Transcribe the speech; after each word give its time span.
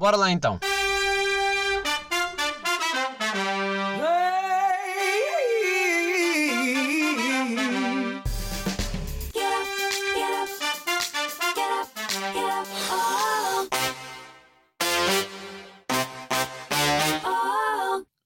Bora 0.00 0.16
lá 0.16 0.30
então. 0.32 0.58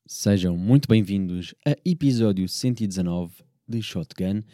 Sejam 0.06 0.56
muito 0.56 0.86
bem-vindos 0.86 1.56
a 1.66 1.76
episódio 1.84 2.48
119 2.48 3.34
de 3.66 3.82
Shotgun. 3.82 4.44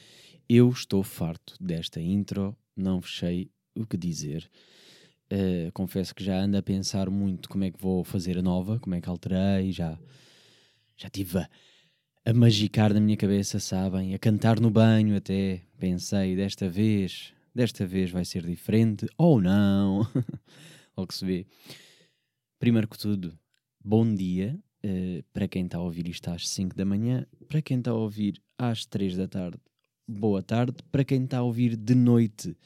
Eu 0.48 0.70
estou 0.70 1.02
farto 1.02 1.54
desta 1.60 2.00
intro, 2.00 2.56
não 2.74 3.02
sei 3.02 3.50
o 3.76 3.84
que 3.84 3.98
dizer. 3.98 4.50
Uh, 5.32 5.70
confesso 5.72 6.14
que 6.14 6.24
já 6.24 6.40
ando 6.40 6.56
a 6.56 6.62
pensar 6.62 7.08
muito 7.08 7.48
como 7.48 7.64
é 7.64 7.70
que 7.70 7.80
vou 7.80 8.02
fazer 8.02 8.36
a 8.38 8.42
nova, 8.42 8.80
como 8.80 8.96
é 8.96 9.00
que 9.00 9.08
alterei, 9.08 9.70
já, 9.70 9.98
já 10.96 11.06
estive 11.06 11.38
a, 11.38 11.48
a 12.24 12.34
magicar 12.34 12.92
na 12.92 13.00
minha 13.00 13.16
cabeça, 13.16 13.60
sabem? 13.60 14.14
A 14.14 14.18
cantar 14.18 14.58
no 14.58 14.70
banho 14.70 15.16
até. 15.16 15.62
Pensei, 15.78 16.34
desta 16.34 16.68
vez, 16.68 17.32
desta 17.54 17.86
vez 17.86 18.10
vai 18.10 18.24
ser 18.24 18.44
diferente, 18.44 19.06
ou 19.16 19.40
não. 19.40 20.06
Logo 20.96 21.12
se 21.12 21.24
vê. 21.24 21.46
Primeiro 22.58 22.88
que 22.88 22.98
tudo, 22.98 23.38
bom 23.82 24.14
dia 24.14 24.60
Uh, 24.82 25.22
para 25.30 25.46
quem 25.46 25.66
está 25.66 25.76
a 25.76 25.82
ouvir 25.82 26.08
isto 26.08 26.30
às 26.30 26.48
5 26.48 26.74
da 26.74 26.86
manhã, 26.86 27.26
para 27.46 27.60
quem 27.60 27.78
está 27.78 27.90
a 27.90 27.94
ouvir 27.94 28.40
às 28.56 28.86
3 28.86 29.14
da 29.14 29.28
tarde, 29.28 29.58
boa 30.08 30.42
tarde. 30.42 30.76
Para 30.90 31.04
quem 31.04 31.24
está 31.24 31.38
a 31.38 31.42
ouvir 31.42 31.76
de 31.76 31.94
noite 31.94 32.56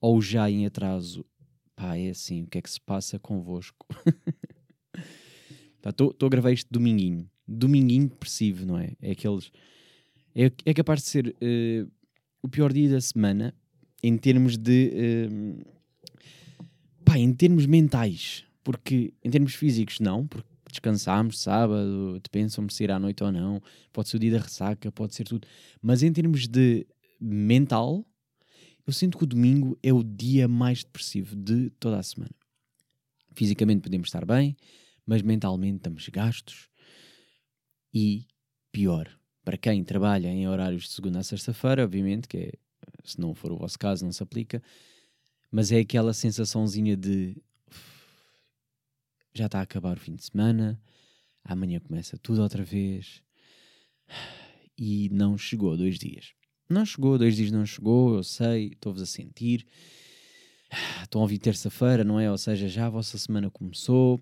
ou 0.00 0.22
já 0.22 0.48
em 0.48 0.64
atraso, 0.64 1.26
pá, 1.76 1.96
é 1.96 2.08
assim, 2.08 2.42
o 2.42 2.46
que 2.46 2.58
é 2.58 2.62
que 2.62 2.70
se 2.70 2.80
passa 2.80 3.18
convosco? 3.18 3.86
Estou 5.86 6.12
tá, 6.12 6.26
a 6.26 6.28
gravar 6.28 6.50
isto 6.50 6.68
dominguinho. 6.72 7.30
Dominguinho 7.46 8.08
depressivo, 8.08 8.66
não 8.66 8.78
é? 8.78 8.94
É 9.00 9.12
aqueles. 9.12 9.52
É, 10.34 10.50
é 10.64 10.74
capaz 10.74 11.02
de 11.02 11.08
ser 11.08 11.28
uh, 11.28 11.90
o 12.42 12.48
pior 12.48 12.72
dia 12.72 12.90
da 12.90 13.00
semana 13.00 13.54
em 14.02 14.16
termos 14.16 14.56
de. 14.56 15.28
Uh, 15.30 15.64
pá, 17.04 17.18
em 17.18 17.32
termos 17.32 17.66
mentais. 17.66 18.44
Porque 18.64 19.14
em 19.22 19.30
termos 19.30 19.54
físicos, 19.54 20.00
não, 20.00 20.26
porque 20.26 20.48
descansámos 20.68 21.38
sábado, 21.38 22.20
pensam 22.32 22.68
se 22.68 22.82
ir 22.82 22.90
à 22.90 22.98
noite 22.98 23.22
ou 23.22 23.30
não, 23.30 23.62
pode 23.92 24.08
ser 24.08 24.16
o 24.16 24.20
dia 24.20 24.32
da 24.32 24.38
ressaca, 24.38 24.90
pode 24.90 25.14
ser 25.14 25.22
tudo. 25.22 25.46
Mas 25.80 26.02
em 26.02 26.12
termos 26.12 26.48
de 26.48 26.84
mental, 27.20 28.04
eu 28.86 28.92
sinto 28.92 29.18
que 29.18 29.24
o 29.24 29.26
domingo 29.26 29.78
é 29.82 29.92
o 29.92 30.02
dia 30.02 30.46
mais 30.46 30.84
depressivo 30.84 31.34
de 31.34 31.70
toda 31.70 31.98
a 31.98 32.02
semana. 32.02 32.34
Fisicamente 33.34 33.82
podemos 33.82 34.08
estar 34.08 34.24
bem, 34.24 34.56
mas 35.04 35.22
mentalmente 35.22 35.78
estamos 35.78 36.08
gastos. 36.08 36.68
E 37.92 38.26
pior, 38.70 39.10
para 39.44 39.56
quem 39.56 39.82
trabalha 39.82 40.28
em 40.28 40.46
horários 40.46 40.84
de 40.84 40.90
segunda 40.90 41.18
a 41.18 41.22
sexta-feira, 41.24 41.84
obviamente, 41.84 42.28
que 42.28 42.36
é, 42.36 42.52
se 43.04 43.20
não 43.20 43.34
for 43.34 43.50
o 43.50 43.58
vosso 43.58 43.78
caso, 43.78 44.04
não 44.04 44.12
se 44.12 44.22
aplica, 44.22 44.62
mas 45.50 45.72
é 45.72 45.80
aquela 45.80 46.12
sensaçãozinha 46.12 46.96
de 46.96 47.36
já 49.34 49.46
está 49.46 49.58
a 49.58 49.62
acabar 49.62 49.96
o 49.96 50.00
fim 50.00 50.14
de 50.14 50.24
semana, 50.24 50.80
amanhã 51.44 51.78
começa 51.78 52.16
tudo 52.18 52.42
outra 52.42 52.64
vez. 52.64 53.22
E 54.78 55.08
não 55.10 55.36
chegou 55.38 55.76
dois 55.76 55.98
dias. 55.98 56.34
Não 56.68 56.84
chegou, 56.84 57.16
dois 57.16 57.36
dias 57.36 57.52
não 57.52 57.64
chegou, 57.64 58.16
eu 58.16 58.22
sei, 58.24 58.68
estou-vos 58.68 59.02
a 59.02 59.06
sentir. 59.06 59.64
Estão 61.02 61.20
a 61.20 61.22
ouvir 61.22 61.38
terça-feira, 61.38 62.02
não 62.02 62.18
é? 62.18 62.30
Ou 62.30 62.36
seja, 62.36 62.68
já 62.68 62.86
a 62.86 62.90
vossa 62.90 63.16
semana 63.16 63.48
começou. 63.50 64.20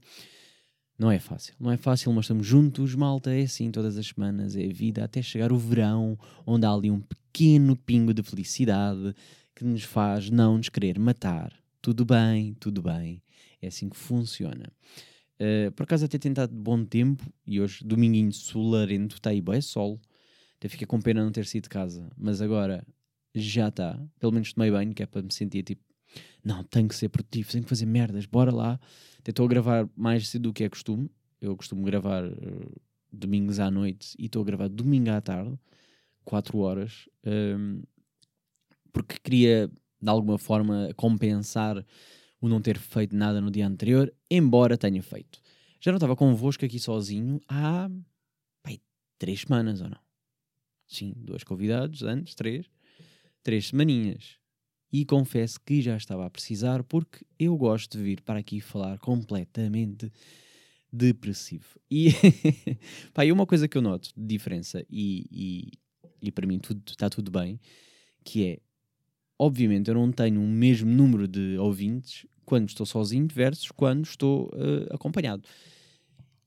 Não 0.98 1.10
é 1.10 1.18
fácil, 1.18 1.54
não 1.58 1.72
é 1.72 1.76
fácil, 1.76 2.12
mas 2.12 2.26
estamos 2.26 2.46
juntos, 2.46 2.94
malta, 2.94 3.34
é 3.34 3.42
assim 3.42 3.70
todas 3.70 3.96
as 3.96 4.06
semanas, 4.06 4.54
é 4.54 4.64
a 4.64 4.72
vida, 4.72 5.02
até 5.02 5.20
chegar 5.20 5.50
o 5.50 5.58
verão, 5.58 6.16
onde 6.46 6.66
há 6.66 6.70
ali 6.70 6.88
um 6.88 7.00
pequeno 7.00 7.74
pingo 7.74 8.14
de 8.14 8.22
felicidade 8.22 9.12
que 9.56 9.64
nos 9.64 9.82
faz 9.82 10.30
não 10.30 10.56
nos 10.56 10.68
querer 10.68 10.98
matar. 10.98 11.52
Tudo 11.82 12.04
bem, 12.04 12.54
tudo 12.60 12.80
bem. 12.80 13.20
É 13.60 13.66
assim 13.66 13.88
que 13.88 13.96
funciona. 13.96 14.70
Uh, 15.40 15.72
por 15.72 15.82
acaso 15.82 16.04
até 16.04 16.16
tem 16.16 16.30
estado 16.30 16.54
bom 16.54 16.84
tempo 16.84 17.24
e 17.44 17.60
hoje, 17.60 17.84
dominguinho 17.84 18.32
solarento, 18.32 19.16
está 19.16 19.30
aí 19.30 19.40
bem 19.40 19.60
sol. 19.60 20.00
Até 20.56 20.68
fica 20.68 20.86
com 20.86 21.00
pena 21.00 21.24
não 21.24 21.32
ter 21.32 21.46
sido 21.46 21.64
de 21.64 21.68
casa. 21.68 22.10
Mas 22.16 22.40
agora 22.40 22.86
já 23.34 23.68
está. 23.68 24.00
Pelo 24.18 24.32
menos 24.32 24.52
tomei 24.52 24.70
banho, 24.70 24.94
que 24.94 25.02
é 25.02 25.06
para 25.06 25.22
me 25.22 25.32
sentir 25.32 25.62
tipo, 25.62 25.82
não, 26.44 26.62
tenho 26.64 26.88
que 26.88 26.94
ser 26.94 27.08
produtivo, 27.08 27.50
tenho 27.50 27.64
que 27.64 27.68
fazer 27.68 27.86
merdas, 27.86 28.26
bora 28.26 28.52
lá. 28.52 28.80
Até 29.18 29.30
estou 29.30 29.46
a 29.46 29.48
gravar 29.48 29.88
mais 29.96 30.28
cedo 30.28 30.42
do 30.42 30.52
que 30.52 30.64
é 30.64 30.68
costume. 30.68 31.10
Eu 31.40 31.56
costumo 31.56 31.82
gravar 31.84 32.24
uh, 32.24 32.80
domingos 33.12 33.60
à 33.60 33.70
noite 33.70 34.14
e 34.18 34.26
estou 34.26 34.42
a 34.42 34.44
gravar 34.44 34.68
domingo 34.68 35.10
à 35.10 35.20
tarde, 35.20 35.58
4 36.24 36.58
horas, 36.58 37.08
um, 37.24 37.30
ehm, 37.30 37.82
porque 38.92 39.16
queria 39.22 39.70
de 40.00 40.10
alguma 40.10 40.38
forma 40.38 40.90
compensar 40.96 41.84
o 42.40 42.48
não 42.48 42.60
ter 42.60 42.78
feito 42.78 43.16
nada 43.16 43.40
no 43.40 43.50
dia 43.50 43.66
anterior, 43.66 44.12
embora 44.30 44.76
tenha 44.76 45.02
feito. 45.02 45.40
Já 45.80 45.90
não 45.90 45.96
estava 45.96 46.16
convosco 46.16 46.64
aqui 46.64 46.78
sozinho 46.78 47.40
há 47.48 47.90
pai, 48.62 48.80
três 49.18 49.40
semanas 49.40 49.80
ou 49.80 49.88
não? 49.88 49.98
Sim, 50.94 51.12
dois 51.16 51.42
convidados 51.42 52.02
antes, 52.02 52.34
três. 52.34 52.66
Três 53.42 53.66
semaninhas. 53.66 54.38
E 54.92 55.04
confesso 55.04 55.60
que 55.60 55.82
já 55.82 55.96
estava 55.96 56.24
a 56.24 56.30
precisar 56.30 56.84
porque 56.84 57.26
eu 57.36 57.56
gosto 57.56 57.98
de 57.98 58.04
vir 58.04 58.20
para 58.20 58.38
aqui 58.38 58.60
falar 58.60 58.98
completamente 59.00 60.10
depressivo. 60.92 61.80
E 61.90 62.10
pá, 63.12 63.24
uma 63.24 63.44
coisa 63.44 63.66
que 63.66 63.76
eu 63.76 63.82
noto 63.82 64.10
de 64.16 64.24
diferença, 64.24 64.86
e, 64.88 65.26
e, 65.32 65.72
e 66.22 66.30
para 66.30 66.46
mim 66.46 66.60
tudo, 66.60 66.80
está 66.86 67.10
tudo 67.10 67.28
bem, 67.28 67.58
que 68.22 68.46
é, 68.46 68.58
obviamente 69.36 69.88
eu 69.88 69.94
não 69.94 70.12
tenho 70.12 70.40
o 70.40 70.46
mesmo 70.46 70.88
número 70.88 71.26
de 71.26 71.58
ouvintes 71.58 72.24
quando 72.44 72.68
estou 72.68 72.86
sozinho 72.86 73.26
versus 73.26 73.72
quando 73.72 74.04
estou 74.04 74.46
uh, 74.46 74.94
acompanhado. 74.94 75.42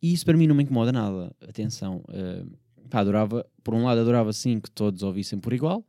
E 0.02 0.14
isso 0.14 0.24
para 0.24 0.38
mim 0.38 0.48
não 0.48 0.56
me 0.56 0.64
incomoda 0.64 0.94
nada. 0.94 1.36
Atenção, 1.42 1.98
uh, 2.08 2.58
pá, 2.90 3.00
adorava, 3.00 3.46
por 3.64 3.74
um 3.74 3.84
lado 3.86 4.02
adorava 4.02 4.34
sim 4.34 4.60
que 4.60 4.72
todos 4.72 5.04
ouvissem 5.04 5.40
por 5.40 5.54
igual, 5.54 5.86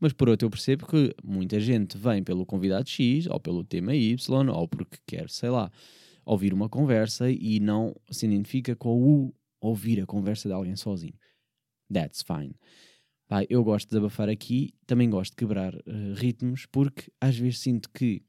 mas 0.00 0.12
por 0.12 0.28
outro 0.28 0.46
eu 0.46 0.50
percebo 0.50 0.86
que 0.86 1.14
muita 1.22 1.60
gente 1.60 1.96
vem 1.96 2.22
pelo 2.22 2.44
convidado 2.44 2.88
X, 2.88 3.26
ou 3.26 3.38
pelo 3.38 3.64
tema 3.64 3.94
Y, 3.94 4.48
ou 4.48 4.68
porque 4.68 4.98
quer, 5.06 5.30
sei 5.30 5.50
lá, 5.50 5.70
ouvir 6.24 6.52
uma 6.52 6.68
conversa 6.68 7.30
e 7.30 7.60
não 7.60 7.94
se 8.10 8.26
identifica 8.26 8.74
com 8.76 9.02
o 9.02 9.34
ouvir 9.60 10.00
a 10.00 10.06
conversa 10.06 10.48
de 10.48 10.54
alguém 10.54 10.74
sozinho. 10.74 11.14
That's 11.92 12.22
fine. 12.22 12.54
Pá, 13.28 13.44
eu 13.48 13.62
gosto 13.62 13.88
de 13.88 13.96
abafar 13.96 14.28
aqui, 14.28 14.74
também 14.86 15.08
gosto 15.08 15.30
de 15.30 15.36
quebrar 15.36 15.74
uh, 15.74 16.14
ritmos, 16.16 16.66
porque 16.66 17.10
às 17.20 17.38
vezes 17.38 17.60
sinto 17.60 17.88
que 17.90 18.22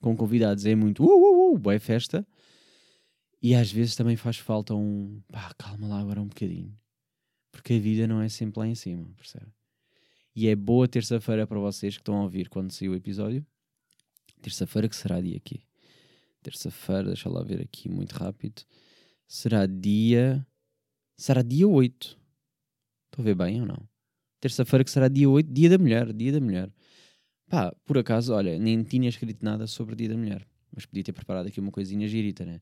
com 0.00 0.16
convidados 0.16 0.66
é 0.66 0.74
muito 0.74 1.04
uh, 1.04 1.06
uh, 1.06 1.54
uh, 1.54 1.58
boa 1.58 1.78
festa. 1.78 2.26
E 3.42 3.54
às 3.54 3.72
vezes 3.72 3.96
também 3.96 4.16
faz 4.16 4.36
falta 4.36 4.74
um 4.74 5.22
pá, 5.32 5.54
calma 5.56 5.88
lá 5.88 6.00
agora 6.00 6.20
um 6.20 6.26
bocadinho. 6.26 6.76
Porque 7.50 7.74
a 7.74 7.78
vida 7.78 8.06
não 8.06 8.20
é 8.20 8.28
sempre 8.28 8.60
lá 8.60 8.66
em 8.66 8.74
cima, 8.74 9.08
percebe? 9.16 9.46
E 10.34 10.48
é 10.48 10.54
boa 10.54 10.86
terça-feira 10.86 11.46
para 11.46 11.58
vocês 11.58 11.94
que 11.96 12.00
estão 12.00 12.16
a 12.16 12.22
ouvir 12.22 12.48
quando 12.48 12.72
saiu 12.72 12.92
o 12.92 12.94
episódio. 12.94 13.44
Terça-feira 14.40 14.88
que 14.88 14.96
será 14.96 15.20
dia 15.20 15.36
aqui. 15.36 15.60
Terça-feira, 16.42 17.04
deixa 17.04 17.28
lá 17.28 17.42
ver 17.42 17.60
aqui 17.60 17.88
muito 17.88 18.12
rápido. 18.12 18.62
Será 19.26 19.66
dia. 19.66 20.46
Será 21.16 21.42
dia 21.42 21.68
8. 21.68 22.18
Estou 23.06 23.22
a 23.22 23.24
ver 23.24 23.34
bem 23.34 23.60
ou 23.60 23.66
não? 23.66 23.88
Terça-feira 24.40 24.84
que 24.84 24.90
será 24.90 25.08
dia 25.08 25.28
8, 25.28 25.52
dia 25.52 25.68
da 25.68 25.76
mulher, 25.76 26.12
dia 26.12 26.32
da 26.32 26.40
mulher. 26.40 26.72
Pá, 27.50 27.74
por 27.84 27.98
acaso, 27.98 28.32
olha, 28.32 28.58
nem 28.58 28.82
tinha 28.84 29.08
escrito 29.08 29.44
nada 29.44 29.66
sobre 29.66 29.94
o 29.94 29.96
Dia 29.96 30.08
da 30.08 30.16
Mulher, 30.16 30.46
mas 30.72 30.86
podia 30.86 31.02
ter 31.02 31.12
preparado 31.12 31.48
aqui 31.48 31.58
uma 31.58 31.72
coisinha 31.72 32.06
girita, 32.06 32.46
né? 32.46 32.60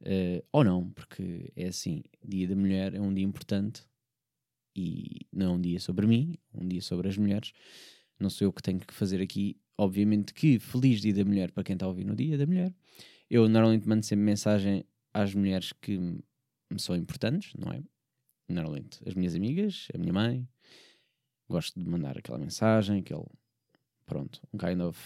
Uh, 0.00 0.46
ou 0.52 0.62
não, 0.62 0.88
porque 0.90 1.52
é 1.56 1.66
assim: 1.66 2.04
Dia 2.24 2.46
da 2.46 2.54
Mulher 2.54 2.94
é 2.94 3.00
um 3.00 3.12
dia 3.12 3.24
importante 3.24 3.82
e 4.76 5.26
não 5.32 5.46
é 5.46 5.48
um 5.56 5.60
dia 5.60 5.80
sobre 5.80 6.06
mim, 6.06 6.36
é 6.52 6.62
um 6.62 6.68
dia 6.68 6.82
sobre 6.82 7.08
as 7.08 7.16
mulheres. 7.16 7.52
Não 8.18 8.30
sou 8.30 8.46
eu 8.46 8.52
que 8.52 8.62
tenho 8.62 8.80
que 8.80 8.94
fazer 8.94 9.20
aqui. 9.20 9.56
Obviamente 9.78 10.32
que 10.32 10.58
feliz 10.58 11.00
Dia 11.00 11.12
da 11.12 11.24
Mulher 11.24 11.52
para 11.52 11.62
quem 11.62 11.74
está 11.74 11.84
a 11.84 11.88
ouvir 11.88 12.04
no 12.04 12.16
Dia 12.16 12.38
da 12.38 12.46
Mulher. 12.46 12.74
Eu 13.28 13.48
normalmente 13.48 13.88
mando 13.88 14.04
sempre 14.04 14.24
mensagem 14.24 14.84
às 15.12 15.34
mulheres 15.34 15.72
que 15.72 15.98
me 15.98 16.78
são 16.78 16.96
importantes, 16.96 17.52
não 17.58 17.72
é? 17.72 17.82
Normalmente 18.48 19.00
as 19.06 19.14
minhas 19.14 19.34
amigas, 19.34 19.88
a 19.94 19.98
minha 19.98 20.12
mãe. 20.12 20.48
Gosto 21.48 21.78
de 21.78 21.88
mandar 21.88 22.18
aquela 22.18 22.38
mensagem, 22.38 23.00
aquele 23.00 23.24
pronto, 24.04 24.40
um 24.52 24.58
kind 24.58 24.80
of 24.80 24.98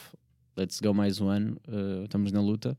let's 0.56 0.80
go 0.80 0.92
mais 0.94 1.20
um 1.20 1.28
ano, 1.28 1.60
uh, 1.68 2.04
estamos 2.04 2.32
na 2.32 2.40
luta. 2.40 2.78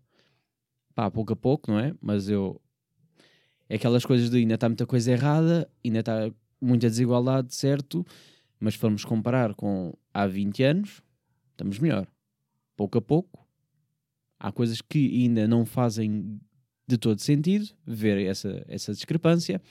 Pá, 0.93 1.09
pouco 1.09 1.33
a 1.33 1.35
pouco, 1.35 1.71
não 1.71 1.79
é? 1.79 1.95
Mas 2.01 2.29
eu. 2.29 2.61
É 3.69 3.75
aquelas 3.75 4.05
coisas 4.05 4.29
de 4.29 4.37
ainda 4.37 4.55
está 4.55 4.67
muita 4.67 4.85
coisa 4.85 5.11
errada, 5.11 5.69
ainda 5.83 5.99
está 5.99 6.31
muita 6.61 6.89
desigualdade, 6.89 7.53
certo? 7.53 8.05
Mas 8.59 8.75
formos 8.75 9.03
comparar 9.03 9.55
com 9.55 9.93
há 10.13 10.27
20 10.27 10.63
anos, 10.63 11.01
estamos 11.51 11.79
melhor. 11.79 12.07
Pouco 12.75 12.97
a 12.97 13.01
pouco. 13.01 13.47
Há 14.39 14.51
coisas 14.51 14.81
que 14.81 15.23
ainda 15.23 15.47
não 15.47 15.65
fazem 15.65 16.39
de 16.87 16.97
todo 16.97 17.19
sentido 17.19 17.67
ver 17.85 18.25
essa, 18.25 18.63
essa 18.67 18.93
discrepância. 18.93 19.61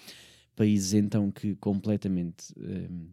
Países 0.56 0.94
então 0.94 1.30
que 1.30 1.54
completamente 1.56 2.52
um, 2.56 3.10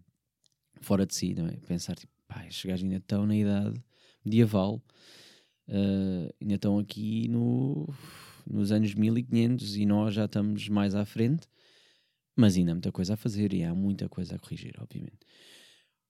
fora 0.81 1.05
de 1.05 1.15
si, 1.15 1.33
não 1.33 1.47
é? 1.47 1.57
Pensar 1.67 1.95
tipo, 1.95 2.11
pá, 2.27 2.45
estes 2.45 2.65
gajos 2.65 2.83
ainda 2.83 2.97
estão 2.97 3.25
na 3.25 3.35
idade 3.35 3.81
medieval, 4.23 4.81
uh, 5.69 6.33
ainda 6.41 6.55
estão 6.55 6.77
aqui 6.79 7.27
no, 7.27 7.87
nos 8.49 8.71
anos 8.71 8.93
1500 8.93 9.77
e 9.77 9.85
nós 9.85 10.13
já 10.13 10.25
estamos 10.25 10.67
mais 10.69 10.95
à 10.95 11.05
frente, 11.05 11.47
mas 12.37 12.55
ainda 12.55 12.71
há 12.71 12.75
muita 12.75 12.91
coisa 12.91 13.15
a 13.15 13.17
fazer 13.17 13.53
e 13.53 13.63
há 13.63 13.73
muita 13.75 14.07
coisa 14.07 14.35
a 14.35 14.39
corrigir, 14.39 14.75
obviamente. 14.79 15.19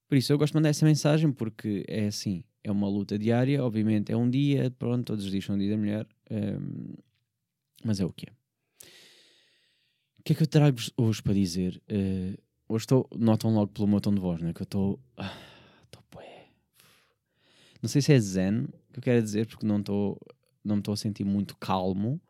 Por 0.07 0.17
isso 0.17 0.31
eu 0.31 0.37
gosto 0.37 0.53
de 0.53 0.57
mandar 0.57 0.69
essa 0.69 0.85
mensagem 0.85 1.31
porque 1.31 1.83
é 1.87 2.07
assim, 2.07 2.43
é 2.63 2.71
uma 2.71 2.87
luta 2.87 3.17
diária, 3.17 3.63
obviamente 3.63 4.11
é 4.11 4.17
um 4.17 4.29
dia, 4.29 4.69
pronto, 4.71 5.05
todos 5.05 5.25
os 5.25 5.31
dias 5.31 5.43
são 5.43 5.55
um 5.55 5.57
dia 5.57 5.71
da 5.71 5.77
mulher, 5.77 6.07
um, 6.29 6.95
mas 7.83 7.99
é 7.99 8.05
o 8.05 8.11
que 8.11 8.27
é. 8.29 8.33
O 10.19 10.23
que 10.23 10.33
é 10.33 10.35
que 10.35 10.43
eu 10.43 10.47
trago 10.47 10.77
hoje 10.97 11.23
para 11.23 11.33
dizer? 11.33 11.81
Uh, 11.89 12.37
hoje 12.67 12.83
estou, 12.83 13.09
notam 13.15 13.53
logo 13.53 13.71
pelo 13.71 13.87
meu 13.87 14.01
tom 14.01 14.13
de 14.13 14.19
voz, 14.19 14.41
não 14.41 14.49
é? 14.49 14.53
Que 14.53 14.61
eu 14.61 14.65
estou. 14.65 14.99
Estou 15.85 16.03
uh, 16.15 16.25
Não 17.81 17.87
sei 17.87 18.01
se 18.01 18.11
é 18.11 18.19
zen 18.19 18.67
que 18.91 18.99
eu 18.99 19.03
quero 19.03 19.23
dizer, 19.23 19.47
porque 19.47 19.65
não 19.65 19.79
estou 19.79 20.19
não 20.67 20.75
me 20.75 20.81
estou 20.81 20.93
a 20.93 20.97
sentir 20.97 21.23
muito 21.23 21.55
calmo, 21.57 22.21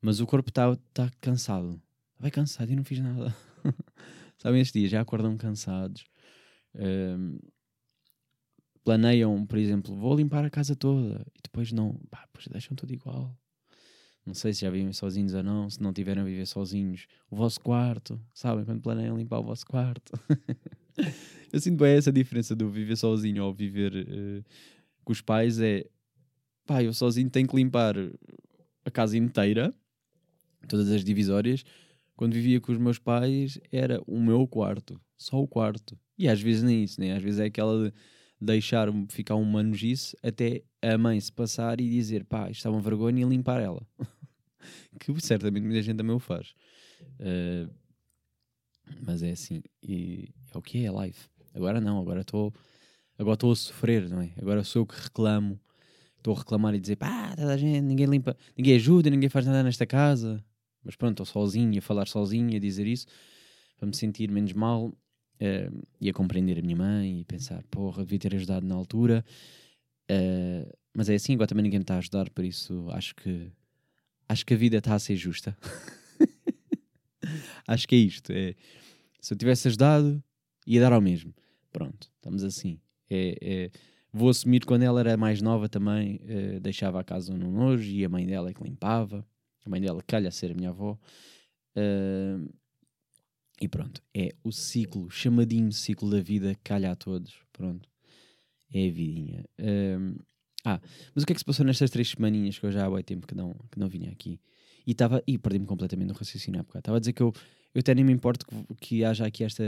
mas 0.00 0.20
o 0.20 0.26
corpo 0.26 0.50
está 0.50 0.76
tá 0.92 1.10
cansado. 1.20 1.80
Vai 2.18 2.30
cansado 2.30 2.70
e 2.70 2.76
não 2.76 2.84
fiz 2.84 2.98
nada. 3.00 3.34
Sabem, 4.38 4.60
estes 4.60 4.80
dias 4.80 4.90
já 4.90 5.00
acordam 5.00 5.36
cansados. 5.36 6.04
Um, 6.74 7.38
planeiam, 8.84 9.46
por 9.46 9.58
exemplo, 9.58 9.94
vou 9.96 10.16
limpar 10.16 10.44
a 10.44 10.50
casa 10.50 10.76
toda 10.76 11.26
e 11.34 11.40
depois 11.42 11.72
não, 11.72 11.94
pá, 12.10 12.24
depois 12.26 12.46
deixam 12.48 12.76
tudo 12.76 12.92
igual. 12.92 13.36
Não 14.26 14.34
sei 14.34 14.54
se 14.54 14.62
já 14.62 14.70
vivem 14.70 14.92
sozinhos 14.92 15.34
ou 15.34 15.42
não, 15.42 15.68
se 15.68 15.82
não 15.82 15.92
tiverem 15.92 16.22
a 16.22 16.26
viver 16.26 16.46
sozinhos. 16.46 17.06
O 17.30 17.36
vosso 17.36 17.60
quarto, 17.60 18.20
sabem? 18.32 18.64
Quando 18.64 18.80
planeiam 18.80 19.16
limpar 19.16 19.38
o 19.38 19.42
vosso 19.42 19.66
quarto. 19.66 20.12
eu 21.52 21.60
sinto 21.60 21.78
bem 21.78 21.94
essa 21.94 22.10
diferença 22.10 22.56
do 22.56 22.70
viver 22.70 22.96
sozinho 22.96 23.44
ou 23.44 23.52
viver 23.52 23.94
uh, 23.94 24.44
com 25.04 25.12
os 25.12 25.20
pais. 25.20 25.60
É 25.60 25.84
pá, 26.66 26.82
eu 26.82 26.92
sozinho 26.92 27.28
tenho 27.28 27.46
que 27.46 27.56
limpar 27.56 27.94
a 28.84 28.90
casa 28.90 29.16
inteira, 29.16 29.74
todas 30.68 30.90
as 30.90 31.04
divisórias. 31.04 31.64
Quando 32.16 32.34
vivia 32.34 32.60
com 32.60 32.72
os 32.72 32.78
meus 32.78 32.98
pais, 32.98 33.58
era 33.72 34.00
o 34.06 34.20
meu 34.20 34.46
quarto, 34.46 35.00
só 35.16 35.40
o 35.40 35.48
quarto. 35.48 35.98
E 36.16 36.28
às 36.28 36.40
vezes 36.40 36.62
nem 36.62 36.84
isso, 36.84 37.00
né? 37.00 37.12
Às 37.12 37.22
vezes 37.22 37.40
é 37.40 37.46
aquela 37.46 37.90
de 37.90 37.92
deixar 38.40 38.88
ficar 39.08 39.34
um 39.34 39.44
manugice 39.44 40.16
até 40.22 40.62
a 40.80 40.96
mãe 40.96 41.18
se 41.18 41.32
passar 41.32 41.80
e 41.80 41.88
dizer 41.88 42.24
pá, 42.24 42.50
isto 42.50 42.66
é 42.68 42.70
uma 42.70 42.80
vergonha 42.80 43.24
e 43.24 43.28
limpar 43.28 43.60
ela. 43.60 43.84
que 45.00 45.20
certamente 45.20 45.64
muita 45.64 45.82
gente 45.82 45.96
também 45.96 46.14
o 46.14 46.20
faz. 46.20 46.54
Uh, 47.18 47.72
mas 49.02 49.22
é 49.22 49.32
assim, 49.32 49.62
e 49.82 50.28
é 50.54 50.58
o 50.58 50.62
que 50.62 50.78
é, 50.78 50.84
é 50.84 50.90
live. 50.90 51.18
Agora 51.54 51.80
não, 51.80 52.00
agora 52.00 52.20
estou 52.20 52.52
agora 53.18 53.34
estou 53.34 53.52
a 53.52 53.56
sofrer, 53.56 54.08
não 54.08 54.20
é? 54.20 54.32
Agora 54.36 54.62
sou 54.64 54.82
eu 54.82 54.86
que 54.86 55.00
reclamo, 55.00 55.60
estou 56.16 56.34
a 56.34 56.38
reclamar 56.38 56.74
e 56.74 56.80
dizer 56.80 56.96
pá, 56.96 57.34
toda 57.36 57.54
a 57.54 57.56
gente, 57.56 57.80
ninguém 57.80 58.06
limpa, 58.06 58.36
ninguém 58.56 58.74
ajuda, 58.76 59.10
ninguém 59.10 59.28
faz 59.28 59.46
nada 59.46 59.62
nesta 59.62 59.86
casa. 59.86 60.44
Mas 60.84 60.96
pronto, 60.96 61.22
estou 61.22 61.26
sozinho 61.26 61.78
a 61.78 61.82
falar 61.82 62.06
sozinho, 62.06 62.56
a 62.56 62.58
dizer 62.58 62.86
isso, 62.86 63.06
para 63.76 63.86
me 63.86 63.96
sentir 63.96 64.30
menos 64.30 64.52
mal 64.52 64.88
uh, 64.88 65.86
e 66.00 66.08
a 66.08 66.12
compreender 66.12 66.58
a 66.58 66.62
minha 66.62 66.76
mãe 66.76 67.20
e 67.20 67.24
pensar, 67.24 67.62
porra, 67.70 68.04
devia 68.04 68.18
ter 68.18 68.34
ajudado 68.34 68.66
na 68.66 68.74
altura. 68.74 69.24
Uh, 70.10 70.70
mas 70.92 71.08
é 71.08 71.14
assim, 71.14 71.34
agora 71.34 71.48
também 71.48 71.64
ninguém 71.64 71.80
me 71.80 71.84
está 71.84 71.94
a 71.94 71.98
ajudar, 71.98 72.30
por 72.30 72.44
isso 72.44 72.88
acho 72.90 73.14
que 73.16 73.50
acho 74.28 74.46
que 74.46 74.54
a 74.54 74.56
vida 74.56 74.78
está 74.78 74.94
a 74.94 74.98
ser 74.98 75.16
justa. 75.16 75.56
acho 77.66 77.88
que 77.88 77.94
é 77.94 77.98
isto. 77.98 78.32
É, 78.32 78.54
se 79.20 79.32
eu 79.32 79.38
tivesse 79.38 79.68
ajudado, 79.68 80.22
ia 80.66 80.80
dar 80.80 80.92
ao 80.92 81.00
mesmo. 81.00 81.34
Pronto, 81.72 82.10
estamos 82.16 82.44
assim. 82.44 82.78
É, 83.10 83.36
é, 83.40 83.70
vou 84.12 84.28
assumir 84.28 84.64
quando 84.64 84.82
ela 84.82 85.00
era 85.00 85.16
mais 85.16 85.42
nova 85.42 85.68
também 85.68 86.20
uh, 86.22 86.60
deixava 86.60 87.00
a 87.00 87.04
casa 87.04 87.34
no 87.34 87.50
nojo 87.50 87.90
e 87.90 88.04
a 88.04 88.08
mãe 88.08 88.26
dela 88.26 88.50
é 88.50 88.54
que 88.54 88.62
limpava. 88.62 89.26
A 89.64 89.68
mãe 89.70 89.80
dela 89.80 90.02
calha 90.06 90.28
a 90.28 90.32
ser 90.32 90.52
a 90.52 90.54
minha 90.54 90.70
avó. 90.70 90.98
Uh, 91.76 92.52
e 93.60 93.68
pronto, 93.68 94.02
é 94.12 94.34
o 94.42 94.52
ciclo, 94.52 95.10
chamadinho 95.10 95.72
ciclo 95.72 96.10
da 96.10 96.20
vida, 96.20 96.56
calha 96.62 96.90
a 96.90 96.96
todos. 96.96 97.34
Pronto, 97.52 97.88
é 98.72 98.88
a 98.88 98.90
vidinha. 98.90 99.44
Ah, 100.64 100.80
mas 101.14 101.22
o 101.22 101.26
que 101.26 101.32
é 101.32 101.34
que 101.34 101.40
se 101.40 101.44
passou 101.44 101.64
nestas 101.64 101.90
três 101.90 102.08
semaninhas 102.08 102.58
que 102.58 102.64
eu 102.64 102.72
já 102.72 102.86
há 102.86 102.90
muito 102.90 103.04
tempo 103.04 103.26
que 103.26 103.34
não, 103.34 103.54
que 103.70 103.78
não 103.78 103.86
vinha 103.86 104.10
aqui? 104.10 104.40
E 104.86 104.92
estava, 104.92 105.22
e 105.26 105.36
perdi-me 105.36 105.66
completamente 105.66 106.08
no 106.08 106.14
raciocínio 106.14 106.60
há 106.60 106.78
Estava 106.78 106.96
a 106.96 107.00
dizer 107.00 107.12
que 107.12 107.22
eu, 107.22 107.32
eu 107.74 107.80
até 107.80 107.94
nem 107.94 108.04
me 108.04 108.12
importo 108.12 108.46
que, 108.46 108.74
que 108.76 109.04
haja 109.04 109.26
aqui 109.26 109.44
esta, 109.44 109.62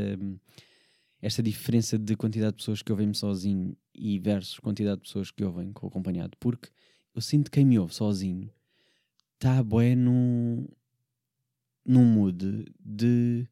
esta 1.20 1.42
diferença 1.42 1.98
de 1.98 2.16
quantidade 2.16 2.52
de 2.52 2.56
pessoas 2.58 2.80
que 2.80 2.90
ouvem-me 2.90 3.14
sozinho 3.14 3.76
e 3.94 4.18
versus 4.18 4.58
quantidade 4.58 4.96
de 4.96 5.02
pessoas 5.02 5.30
que 5.30 5.44
ouvem 5.44 5.70
com 5.72 5.86
acompanhado, 5.86 6.36
porque 6.40 6.70
eu 7.14 7.20
sinto 7.20 7.50
que 7.50 7.58
quem 7.58 7.66
me 7.66 7.78
ouve 7.78 7.94
sozinho 7.94 8.50
está 9.36 9.62
bué 9.62 9.94
num, 9.94 10.66
num 11.84 12.04
mood 12.04 12.64
de 12.78 13.48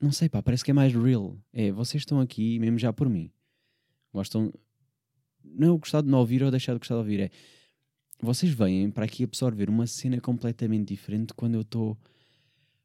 não 0.00 0.12
sei, 0.12 0.28
pá, 0.28 0.40
parece 0.40 0.64
que 0.64 0.70
é 0.70 0.74
mais 0.74 0.94
real. 0.94 1.36
É, 1.52 1.72
vocês 1.72 2.02
estão 2.02 2.20
aqui 2.20 2.58
mesmo 2.58 2.78
já 2.78 2.92
por 2.92 3.08
mim. 3.08 3.30
Gostam. 4.12 4.52
Não 5.44 5.74
é 5.74 5.78
gostar 5.78 6.02
de 6.02 6.08
não 6.08 6.18
ouvir 6.18 6.42
ou 6.42 6.50
deixar 6.50 6.72
de 6.74 6.78
gostar 6.78 6.94
de 6.94 7.00
ouvir. 7.00 7.20
É. 7.20 7.30
Vocês 8.20 8.52
vêm 8.52 8.90
para 8.90 9.04
aqui 9.04 9.24
absorver 9.24 9.68
uma 9.68 9.86
cena 9.86 10.20
completamente 10.20 10.88
diferente 10.88 11.34
quando 11.34 11.54
eu 11.54 11.62
estou 11.62 11.98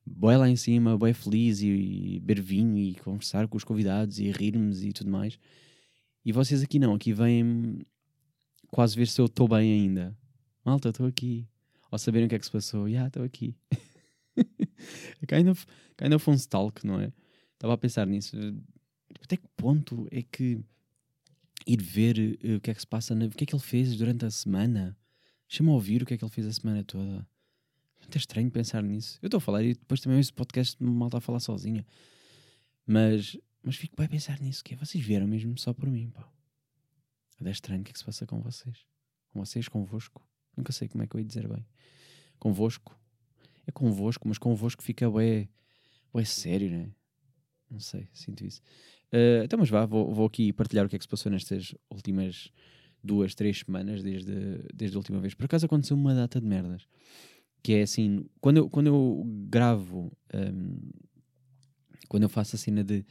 bem 0.05 0.37
lá 0.37 0.49
em 0.49 0.55
cima, 0.55 0.97
bem 0.97 1.13
feliz 1.13 1.61
e, 1.61 1.67
e 1.67 2.19
beber 2.19 2.41
vinho 2.41 2.77
e 2.77 2.95
conversar 2.95 3.47
com 3.47 3.57
os 3.57 3.63
convidados 3.63 4.19
e 4.19 4.31
rirmos 4.31 4.83
e 4.83 4.91
tudo 4.91 5.09
mais. 5.09 5.37
E 6.25 6.31
vocês 6.31 6.63
aqui 6.63 6.79
não, 6.79 6.95
aqui 6.95 7.13
vêm 7.13 7.85
quase 8.71 8.95
ver 8.95 9.07
se 9.07 9.19
eu 9.21 9.25
estou 9.25 9.47
bem 9.47 9.71
ainda. 9.71 10.17
Malta, 10.65 10.89
estou 10.89 11.05
aqui. 11.05 11.47
Ou 11.93 11.99
saberem 11.99 12.25
o 12.25 12.29
que 12.29 12.33
é 12.33 12.39
que 12.39 12.45
se 12.45 12.51
passou. 12.51 12.87
Yeah, 12.87 13.07
estou 13.07 13.23
aqui. 13.23 13.55
kind, 15.29 15.47
of, 15.47 15.63
kind 15.95 16.11
of 16.11 16.27
um 16.27 16.33
stalk, 16.33 16.83
não 16.83 16.99
é? 16.99 17.13
Estava 17.53 17.75
a 17.75 17.77
pensar 17.77 18.07
nisso. 18.07 18.35
Até 19.21 19.37
que 19.37 19.47
ponto 19.55 20.07
é 20.09 20.23
que 20.23 20.59
ir 21.67 21.79
ver 21.83 22.17
uh, 22.43 22.57
o 22.57 22.59
que 22.61 22.71
é 22.71 22.73
que 22.73 22.79
se 22.79 22.87
passa, 22.87 23.13
o 23.13 23.29
que 23.29 23.43
é 23.43 23.45
que 23.45 23.53
ele 23.53 23.61
fez 23.61 23.95
durante 23.95 24.25
a 24.25 24.31
semana? 24.31 24.97
Chama 25.47 25.71
a 25.71 25.75
ouvir 25.75 26.01
o 26.01 26.05
que 26.07 26.15
é 26.15 26.17
que 26.17 26.25
ele 26.25 26.31
fez 26.31 26.47
a 26.47 26.53
semana 26.53 26.83
toda. 26.83 27.27
É 27.97 27.99
muito 27.99 28.17
estranho 28.17 28.49
pensar 28.49 28.81
nisso. 28.81 29.19
Eu 29.21 29.27
estou 29.27 29.37
a 29.37 29.41
falar 29.41 29.63
e 29.63 29.75
depois 29.75 30.01
também 30.01 30.19
esse 30.19 30.33
podcast 30.33 30.81
mal 30.83 31.09
está 31.09 31.19
a 31.19 31.21
falar 31.21 31.41
sozinha. 31.41 31.85
Mas, 32.87 33.37
mas 33.61 33.75
fico 33.75 33.95
bem 33.95 34.07
a 34.07 34.09
pensar 34.09 34.39
nisso. 34.39 34.63
Que 34.63 34.73
é, 34.73 34.77
vocês 34.77 35.05
vieram 35.05 35.27
mesmo 35.27 35.55
só 35.59 35.71
por 35.71 35.87
mim, 35.87 36.09
pá. 36.09 36.27
É 37.39 37.51
estranho 37.51 37.81
o 37.81 37.83
que 37.83 37.91
é 37.91 37.93
que 37.93 37.99
se 37.99 38.05
passa 38.05 38.25
com 38.25 38.41
vocês. 38.41 38.83
Com 39.31 39.45
vocês, 39.45 39.67
convosco. 39.67 40.27
Nunca 40.55 40.71
sei 40.71 40.87
como 40.87 41.03
é 41.03 41.07
que 41.07 41.15
eu 41.15 41.19
ia 41.19 41.25
dizer 41.25 41.47
bem. 41.47 41.65
Convosco 42.39 42.97
é 43.65 43.71
convosco, 43.71 44.27
mas 44.27 44.37
convosco 44.37 44.83
fica 44.83 45.09
bué, 45.09 45.47
bué 46.11 46.25
sério, 46.25 46.69
né? 46.69 46.91
Não 47.69 47.79
sei, 47.79 48.07
sinto 48.13 48.45
isso. 48.45 48.61
Uh, 49.11 49.43
então, 49.43 49.57
mas 49.57 49.69
vá, 49.69 49.85
vou, 49.85 50.13
vou 50.13 50.25
aqui 50.25 50.51
partilhar 50.53 50.85
o 50.85 50.89
que 50.89 50.95
é 50.95 50.99
que 50.99 51.05
se 51.05 51.09
passou 51.09 51.31
nestas 51.31 51.73
últimas 51.89 52.51
duas, 53.03 53.35
três 53.35 53.59
semanas 53.59 54.03
desde, 54.03 54.33
desde 54.73 54.95
a 54.95 54.99
última 54.99 55.19
vez. 55.19 55.33
Por 55.33 55.45
acaso 55.45 55.65
aconteceu 55.65 55.95
uma 55.95 56.13
data 56.13 56.39
de 56.39 56.47
merdas. 56.47 56.87
Que 57.61 57.73
é 57.73 57.81
assim, 57.83 58.25
quando 58.41 58.57
eu, 58.57 58.69
quando 58.69 58.87
eu 58.87 59.23
gravo, 59.47 60.11
um, 60.33 60.77
quando 62.09 62.23
eu 62.23 62.29
faço 62.29 62.55
a 62.55 62.59
cena 62.59 62.83
de 62.83 63.05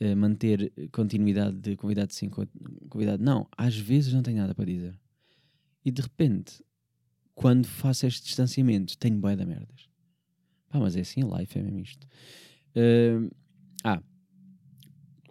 uh, 0.00 0.16
manter 0.16 0.72
continuidade 0.92 1.56
de 1.56 1.76
convidado 1.76 2.12
sim, 2.12 2.30
convidado 2.88 3.22
não, 3.22 3.48
às 3.56 3.76
vezes 3.76 4.12
não 4.12 4.22
tenho 4.22 4.38
nada 4.38 4.54
para 4.54 4.64
dizer. 4.64 4.98
E 5.84 5.90
de 5.90 6.02
repente 6.02 6.62
quando 7.34 7.66
faço 7.66 8.06
este 8.06 8.24
distanciamento, 8.24 8.96
tenho 8.98 9.18
boia 9.18 9.36
da 9.36 9.44
merdas. 9.44 9.88
Pá, 10.68 10.78
mas 10.78 10.96
é 10.96 11.00
assim, 11.00 11.20
life 11.22 11.58
é 11.58 11.62
mesmo 11.62 11.80
isto. 11.80 12.06
Uh, 12.76 13.30
ah, 13.84 14.02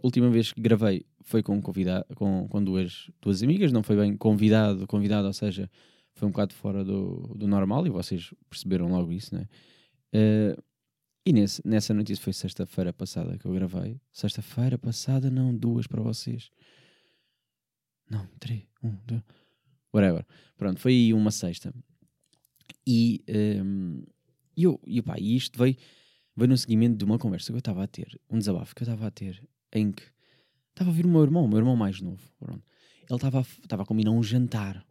última 0.04 0.30
vez 0.30 0.52
que 0.52 0.62
gravei 0.62 1.06
foi 1.24 1.42
com, 1.42 1.62
convida 1.62 2.06
com, 2.16 2.48
com 2.48 2.64
duas, 2.64 3.10
duas 3.22 3.42
amigas, 3.42 3.72
não 3.72 3.84
foi 3.84 3.96
bem 3.96 4.18
convidado, 4.18 4.86
convidado, 4.88 5.28
ou 5.28 5.34
seja, 5.34 5.70
foi 6.14 6.28
um 6.28 6.32
bocado 6.32 6.54
fora 6.54 6.84
do, 6.84 7.34
do 7.36 7.48
normal 7.48 7.86
e 7.88 7.90
vocês 7.90 8.34
perceberam 8.50 8.90
logo 8.90 9.12
isso, 9.12 9.34
né? 9.34 9.48
Uh, 10.14 10.62
e 11.26 11.32
nesse, 11.32 11.62
nessa 11.66 11.94
notícia 11.94 12.24
foi 12.24 12.34
sexta-feira 12.34 12.92
passada 12.92 13.38
que 13.38 13.46
eu 13.46 13.54
gravei. 13.54 14.02
Sexta-feira 14.12 14.78
passada, 14.78 15.30
não, 15.30 15.56
duas 15.56 15.86
para 15.86 16.02
vocês. 16.02 16.50
Não, 18.10 18.28
três, 18.40 18.64
um, 18.84 18.98
dois, 19.06 19.24
whatever. 19.94 20.26
Pronto, 20.58 20.80
foi 20.80 20.94
aí 20.94 21.14
uma 21.14 21.32
sexta. 21.32 21.74
E, 22.86 23.24
um, 23.64 24.04
eu, 24.56 24.80
e 24.86 25.02
pá, 25.02 25.16
isto 25.20 25.58
veio, 25.58 25.76
veio 26.36 26.50
no 26.50 26.58
seguimento 26.58 26.98
de 26.98 27.06
uma 27.06 27.18
conversa 27.18 27.48
que 27.48 27.56
eu 27.56 27.60
estava 27.60 27.84
a 27.84 27.88
ter, 27.88 28.20
um 28.30 28.38
desabafo 28.38 28.76
que 28.76 28.84
eu 28.84 28.86
estava 28.86 29.08
a 29.08 29.12
ter, 29.12 29.42
em 29.74 29.92
que 29.92 30.04
estava 30.70 30.90
a 30.90 30.94
vir 30.94 31.06
o 31.06 31.10
meu 31.10 31.24
irmão, 31.24 31.46
o 31.46 31.48
meu 31.48 31.60
irmão 31.60 31.76
mais 31.76 32.02
novo. 32.02 32.22
Pronto. 32.40 32.64
Ele 33.10 33.16
estava 33.16 33.40
a, 33.42 33.82
a 33.82 33.86
combinar 33.86 34.12
um 34.12 34.24
jantar. 34.24 34.86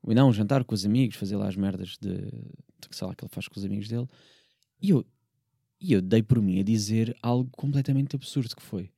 Combinar 0.00 0.24
um 0.24 0.32
jantar 0.32 0.64
com 0.64 0.74
os 0.74 0.84
amigos, 0.84 1.16
fazer 1.16 1.36
lá 1.36 1.48
as 1.48 1.56
merdas 1.56 1.98
de, 2.00 2.16
sei 2.90 3.06
lá, 3.06 3.14
que 3.14 3.24
ele 3.24 3.32
faz 3.32 3.48
com 3.48 3.58
os 3.58 3.64
amigos 3.64 3.88
dele. 3.88 4.06
E 4.80 4.90
eu, 4.90 5.04
e 5.80 5.92
eu 5.92 6.00
dei 6.00 6.22
por 6.22 6.40
mim 6.40 6.58
a 6.60 6.62
dizer 6.62 7.16
algo 7.22 7.50
completamente 7.56 8.16
absurdo 8.16 8.54
que 8.56 8.62
foi. 8.62 8.90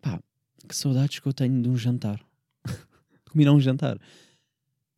Pá, 0.00 0.22
que 0.68 0.76
saudades 0.76 1.18
que 1.18 1.26
eu 1.26 1.32
tenho 1.32 1.60
de 1.60 1.68
um 1.68 1.76
jantar. 1.76 2.24
de 2.64 3.30
combinar 3.30 3.52
um 3.52 3.60
jantar. 3.60 3.98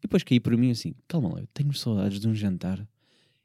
E 0.01 0.03
depois 0.03 0.23
caí 0.23 0.41
por 0.41 0.57
mim 0.57 0.71
assim, 0.71 0.95
calma 1.07 1.35
lá, 1.35 1.41
eu 1.41 1.47
tenho 1.53 1.73
saudades 1.75 2.19
de 2.19 2.27
um 2.27 2.35
jantar. 2.35 2.87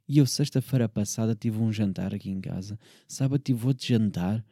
E 0.07 0.17
eu 0.19 0.25
sexta-feira 0.25 0.87
passada 0.87 1.35
tive 1.35 1.59
um 1.59 1.71
jantar 1.71 2.13
aqui 2.13 2.29
em 2.29 2.39
casa. 2.39 2.79
Sábado 3.07 3.41
tive 3.41 3.67
outro 3.67 3.85
jantar. 3.85 4.43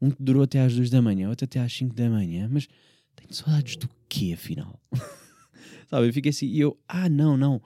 Um 0.00 0.10
que 0.10 0.22
durou 0.22 0.42
até 0.42 0.60
às 0.60 0.74
duas 0.74 0.90
da 0.90 1.00
manhã, 1.00 1.28
outro 1.28 1.44
até 1.44 1.58
às 1.58 1.72
cinco 1.72 1.94
da 1.94 2.08
manhã. 2.08 2.48
Mas 2.50 2.68
tenho 3.16 3.32
saudades 3.32 3.76
do 3.76 3.88
quê, 4.08 4.32
afinal? 4.34 4.80
Sabe, 5.88 6.08
eu 6.08 6.12
fiquei 6.12 6.30
assim, 6.30 6.46
e 6.46 6.60
eu, 6.60 6.78
ah, 6.86 7.08
não, 7.08 7.36
não. 7.36 7.62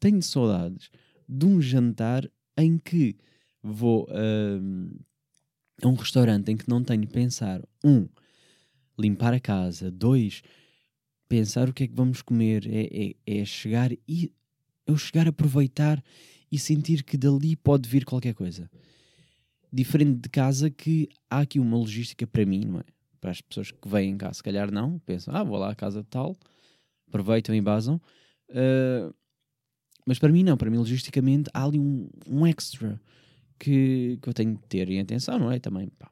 Tenho 0.00 0.22
saudades 0.22 0.90
de 1.28 1.46
um 1.46 1.60
jantar 1.60 2.28
em 2.56 2.78
que 2.78 3.16
vou 3.62 4.04
uh, 4.04 5.00
a 5.82 5.88
um 5.88 5.94
restaurante 5.94 6.50
em 6.50 6.56
que 6.56 6.68
não 6.68 6.82
tenho 6.82 7.06
pensar, 7.06 7.62
um, 7.84 8.08
limpar 8.98 9.34
a 9.34 9.40
casa, 9.40 9.90
dois, 9.90 10.42
pensar 11.32 11.66
o 11.66 11.72
que 11.72 11.84
é 11.84 11.86
que 11.88 11.94
vamos 11.94 12.20
comer, 12.20 12.68
é, 12.70 13.14
é, 13.26 13.40
é 13.40 13.44
chegar 13.46 13.90
e 14.06 14.30
eu 14.86 14.98
chegar 14.98 15.24
a 15.26 15.30
aproveitar 15.30 16.04
e 16.50 16.58
sentir 16.58 17.02
que 17.02 17.16
dali 17.16 17.56
pode 17.56 17.88
vir 17.88 18.04
qualquer 18.04 18.34
coisa. 18.34 18.70
Diferente 19.72 20.20
de 20.20 20.28
casa 20.28 20.68
que 20.68 21.08
há 21.30 21.40
aqui 21.40 21.58
uma 21.58 21.78
logística 21.78 22.26
para 22.26 22.44
mim, 22.44 22.66
não 22.66 22.80
é? 22.80 22.84
Para 23.18 23.30
as 23.30 23.40
pessoas 23.40 23.70
que 23.70 23.88
vêm 23.88 24.14
cá, 24.18 24.30
se 24.34 24.42
calhar 24.42 24.70
não, 24.70 24.98
pensam, 24.98 25.34
ah, 25.34 25.42
vou 25.42 25.56
lá 25.56 25.70
à 25.70 25.74
casa 25.74 26.02
de 26.02 26.08
tal, 26.10 26.36
aproveitam 27.08 27.54
e 27.54 27.62
basam. 27.62 27.98
Uh, 28.50 29.14
mas 30.06 30.18
para 30.18 30.30
mim 30.30 30.42
não, 30.42 30.58
para 30.58 30.68
mim 30.68 30.76
logisticamente 30.76 31.48
há 31.54 31.64
ali 31.64 31.78
um, 31.78 32.10
um 32.28 32.46
extra 32.46 33.00
que, 33.58 34.18
que 34.20 34.28
eu 34.28 34.34
tenho 34.34 34.52
de 34.52 34.62
ter 34.68 34.90
em 34.90 35.00
atenção, 35.00 35.38
não 35.38 35.50
é? 35.50 35.58
Também, 35.58 35.88
pá, 35.98 36.10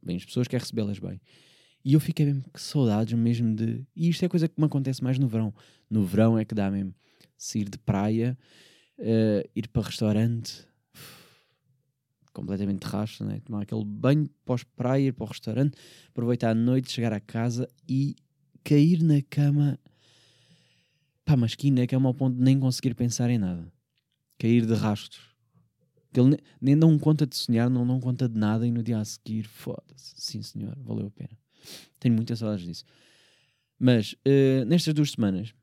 bem 0.00 0.16
as 0.16 0.24
pessoas 0.24 0.46
querem 0.46 0.62
recebê-las 0.62 1.00
bem. 1.00 1.20
E 1.84 1.94
eu 1.94 2.00
fiquei 2.00 2.26
mesmo 2.26 2.44
que 2.52 2.60
saudades 2.60 3.18
mesmo 3.18 3.54
de. 3.54 3.86
E 3.96 4.08
isto 4.08 4.24
é 4.24 4.28
coisa 4.28 4.48
que 4.48 4.60
me 4.60 4.66
acontece 4.66 5.02
mais 5.02 5.18
no 5.18 5.26
verão. 5.26 5.54
No 5.88 6.04
verão 6.04 6.38
é 6.38 6.44
que 6.44 6.54
dá 6.54 6.70
mesmo 6.70 6.94
sair 7.36 7.68
de 7.68 7.78
praia, 7.78 8.36
uh, 8.98 9.50
ir 9.56 9.68
para 9.68 9.82
restaurante, 9.82 10.66
completamente 12.32 12.84
racho, 12.84 13.24
né? 13.24 13.40
tomar 13.40 13.62
aquele 13.62 13.84
banho 13.84 14.28
pós-praia, 14.44 15.08
ir 15.08 15.12
para 15.12 15.24
o 15.24 15.28
restaurante, 15.28 15.76
aproveitar 16.08 16.50
a 16.50 16.54
noite, 16.54 16.92
chegar 16.92 17.12
à 17.12 17.20
casa 17.20 17.68
e 17.88 18.14
cair 18.62 19.02
na 19.02 19.22
cama 19.22 19.78
Pá, 21.30 21.36
mas 21.36 21.54
que 21.54 21.70
na 21.70 21.86
cama 21.86 22.08
ao 22.08 22.14
ponto 22.14 22.36
de 22.36 22.42
nem 22.42 22.58
conseguir 22.58 22.92
pensar 22.92 23.30
em 23.30 23.38
nada. 23.38 23.72
Cair 24.36 24.66
de 24.66 24.74
rastros. 24.74 25.22
Ele 26.12 26.36
nem 26.60 26.76
dão 26.76 26.98
conta 26.98 27.24
de 27.24 27.36
sonhar, 27.36 27.70
não 27.70 27.86
dão 27.86 28.00
conta 28.00 28.28
de 28.28 28.36
nada 28.36 28.66
e 28.66 28.72
no 28.72 28.82
dia 28.82 28.98
a 28.98 29.04
seguir, 29.04 29.44
foda-se. 29.44 30.12
Sim, 30.16 30.42
senhor, 30.42 30.76
valeu 30.80 31.06
a 31.06 31.10
pena. 31.12 31.38
Tenho 31.98 32.14
muitas 32.14 32.38
saudades 32.38 32.66
disso. 32.66 32.84
Mas, 33.78 34.12
uh, 34.12 34.64
nestas 34.66 34.94
duas 34.94 35.10
semanas, 35.10 35.54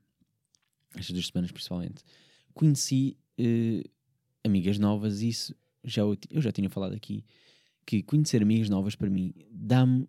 estas 0.94 1.12
duas 1.12 1.26
semanas 1.26 1.52
principalmente, 1.52 2.02
conheci 2.54 3.16
uh, 3.38 3.88
amigas 4.44 4.78
novas 4.78 5.22
e 5.22 5.28
isso 5.28 5.54
já 5.84 6.02
eu, 6.02 6.16
eu 6.30 6.42
já 6.42 6.50
tinha 6.50 6.68
falado 6.68 6.94
aqui, 6.94 7.24
que 7.86 8.02
conhecer 8.02 8.42
amigas 8.42 8.68
novas 8.68 8.94
para 8.94 9.08
mim 9.08 9.32
dá-me 9.50 10.08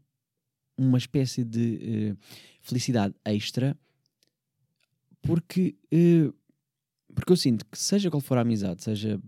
uma 0.78 0.98
espécie 0.98 1.44
de 1.44 2.14
uh, 2.14 2.18
felicidade 2.62 3.14
extra 3.24 3.78
porque, 5.22 5.76
uh, 5.94 6.34
porque 7.14 7.32
eu 7.32 7.38
sinto 7.38 7.66
que, 7.66 7.78
seja 7.78 8.10
qual 8.10 8.22
for 8.22 8.38
a 8.38 8.42
amizade, 8.42 8.84
seja 8.84 9.22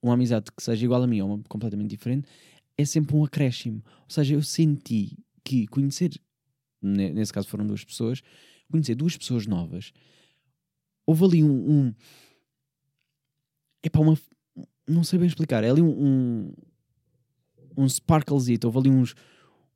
uma 0.00 0.14
amizade 0.14 0.50
que 0.56 0.62
seja 0.62 0.84
igual 0.84 1.02
a 1.02 1.06
mim 1.06 1.20
ou 1.20 1.34
uma 1.34 1.42
completamente 1.48 1.90
diferente, 1.90 2.28
é 2.78 2.84
sempre 2.84 3.16
um 3.16 3.24
acréscimo. 3.24 3.82
Ou 4.04 4.10
seja, 4.10 4.34
eu 4.34 4.42
senti 4.42 5.18
que 5.44 5.66
conhecer, 5.66 6.12
nesse 6.80 7.32
caso 7.32 7.48
foram 7.48 7.66
duas 7.66 7.84
pessoas, 7.84 8.22
conhecer 8.70 8.94
duas 8.94 9.16
pessoas 9.16 9.46
novas, 9.46 9.92
houve 11.04 11.24
ali 11.24 11.44
um. 11.44 11.70
um 11.70 11.94
epá, 13.82 13.98
uma. 13.98 14.16
Não 14.86 15.02
sei 15.04 15.18
bem 15.18 15.28
explicar, 15.28 15.64
é 15.64 15.70
ali 15.70 15.82
um. 15.82 15.90
um, 15.90 16.52
um 17.76 17.86
sparklezito, 17.86 18.68
houve 18.68 18.78
ali 18.78 18.90
uns, 18.90 19.14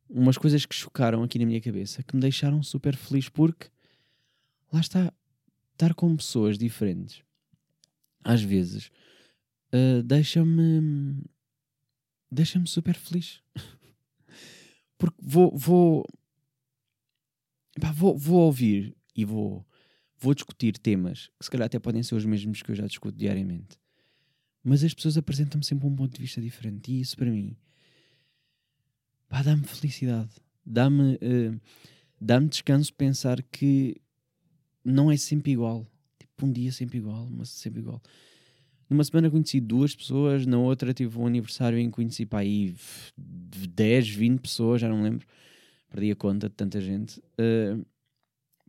umas 0.08 0.38
coisas 0.38 0.64
que 0.64 0.74
chocaram 0.74 1.22
aqui 1.22 1.38
na 1.38 1.46
minha 1.46 1.60
cabeça 1.60 2.02
que 2.02 2.14
me 2.14 2.22
deixaram 2.22 2.62
super 2.62 2.96
feliz 2.96 3.28
porque 3.28 3.68
lá 4.72 4.80
está, 4.80 5.12
estar 5.72 5.94
com 5.94 6.16
pessoas 6.16 6.56
diferentes, 6.56 7.22
às 8.24 8.42
vezes, 8.42 8.90
uh, 9.72 10.02
deixa-me 10.02 11.22
deixa-me 12.32 12.66
super 12.66 12.94
feliz. 12.96 13.42
Porque 14.96 15.16
vou, 15.20 15.56
vou, 15.56 16.06
pá, 17.80 17.92
vou, 17.92 18.16
vou 18.16 18.40
ouvir 18.42 18.96
e 19.14 19.24
vou, 19.24 19.66
vou 20.18 20.34
discutir 20.34 20.78
temas 20.78 21.30
que 21.38 21.44
se 21.44 21.50
calhar 21.50 21.66
até 21.66 21.78
podem 21.78 22.02
ser 22.02 22.14
os 22.14 22.24
mesmos 22.24 22.62
que 22.62 22.70
eu 22.70 22.74
já 22.74 22.86
discuto 22.86 23.18
diariamente. 23.18 23.78
Mas 24.64 24.84
as 24.84 24.94
pessoas 24.94 25.18
apresentam-me 25.18 25.64
sempre 25.64 25.86
um 25.86 25.94
ponto 25.94 26.14
de 26.14 26.20
vista 26.20 26.40
diferente. 26.40 26.92
E 26.92 27.00
isso 27.00 27.16
para 27.16 27.30
mim 27.30 27.56
dá-me 29.28 29.64
felicidade. 29.64 30.30
Dá-me 30.64 31.14
uh, 31.14 31.60
dá 32.20 32.38
descanso 32.38 32.94
pensar 32.94 33.42
que 33.42 34.00
não 34.84 35.10
é 35.10 35.16
sempre 35.16 35.52
igual. 35.52 35.86
Tipo, 36.18 36.46
um 36.46 36.52
dia 36.52 36.70
sempre 36.70 36.98
igual, 36.98 37.28
mas 37.28 37.48
sempre 37.48 37.80
igual. 37.80 38.00
Numa 38.92 39.04
semana 39.04 39.30
conheci 39.30 39.58
duas 39.58 39.96
pessoas, 39.96 40.44
na 40.44 40.58
outra 40.58 40.92
tive 40.92 41.18
um 41.18 41.26
aniversário 41.26 41.78
em 41.78 41.86
que 41.86 41.96
conheci 41.96 42.26
para 42.26 42.40
aí 42.40 42.76
10, 43.16 44.10
20 44.10 44.40
pessoas, 44.40 44.82
já 44.82 44.88
não 44.88 45.02
lembro. 45.02 45.26
Perdi 45.88 46.10
a 46.10 46.16
conta 46.16 46.46
de 46.50 46.54
tanta 46.54 46.78
gente. 46.78 47.18
Uh, 47.18 47.86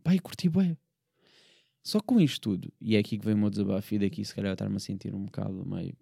pá, 0.02 0.14
e 0.14 0.18
curti 0.18 0.48
bem. 0.48 0.78
Só 1.82 2.00
com 2.00 2.18
isto 2.18 2.40
tudo, 2.40 2.72
e 2.80 2.96
é 2.96 3.00
aqui 3.00 3.18
que 3.18 3.24
vem 3.26 3.34
o 3.34 3.36
meu 3.36 3.50
desabafo, 3.50 3.94
e 3.94 3.98
daqui 3.98 4.24
se 4.24 4.34
calhar 4.34 4.54
estar-me 4.54 4.76
a 4.76 4.80
sentir 4.80 5.14
um 5.14 5.26
bocado 5.26 5.62
meio. 5.66 5.94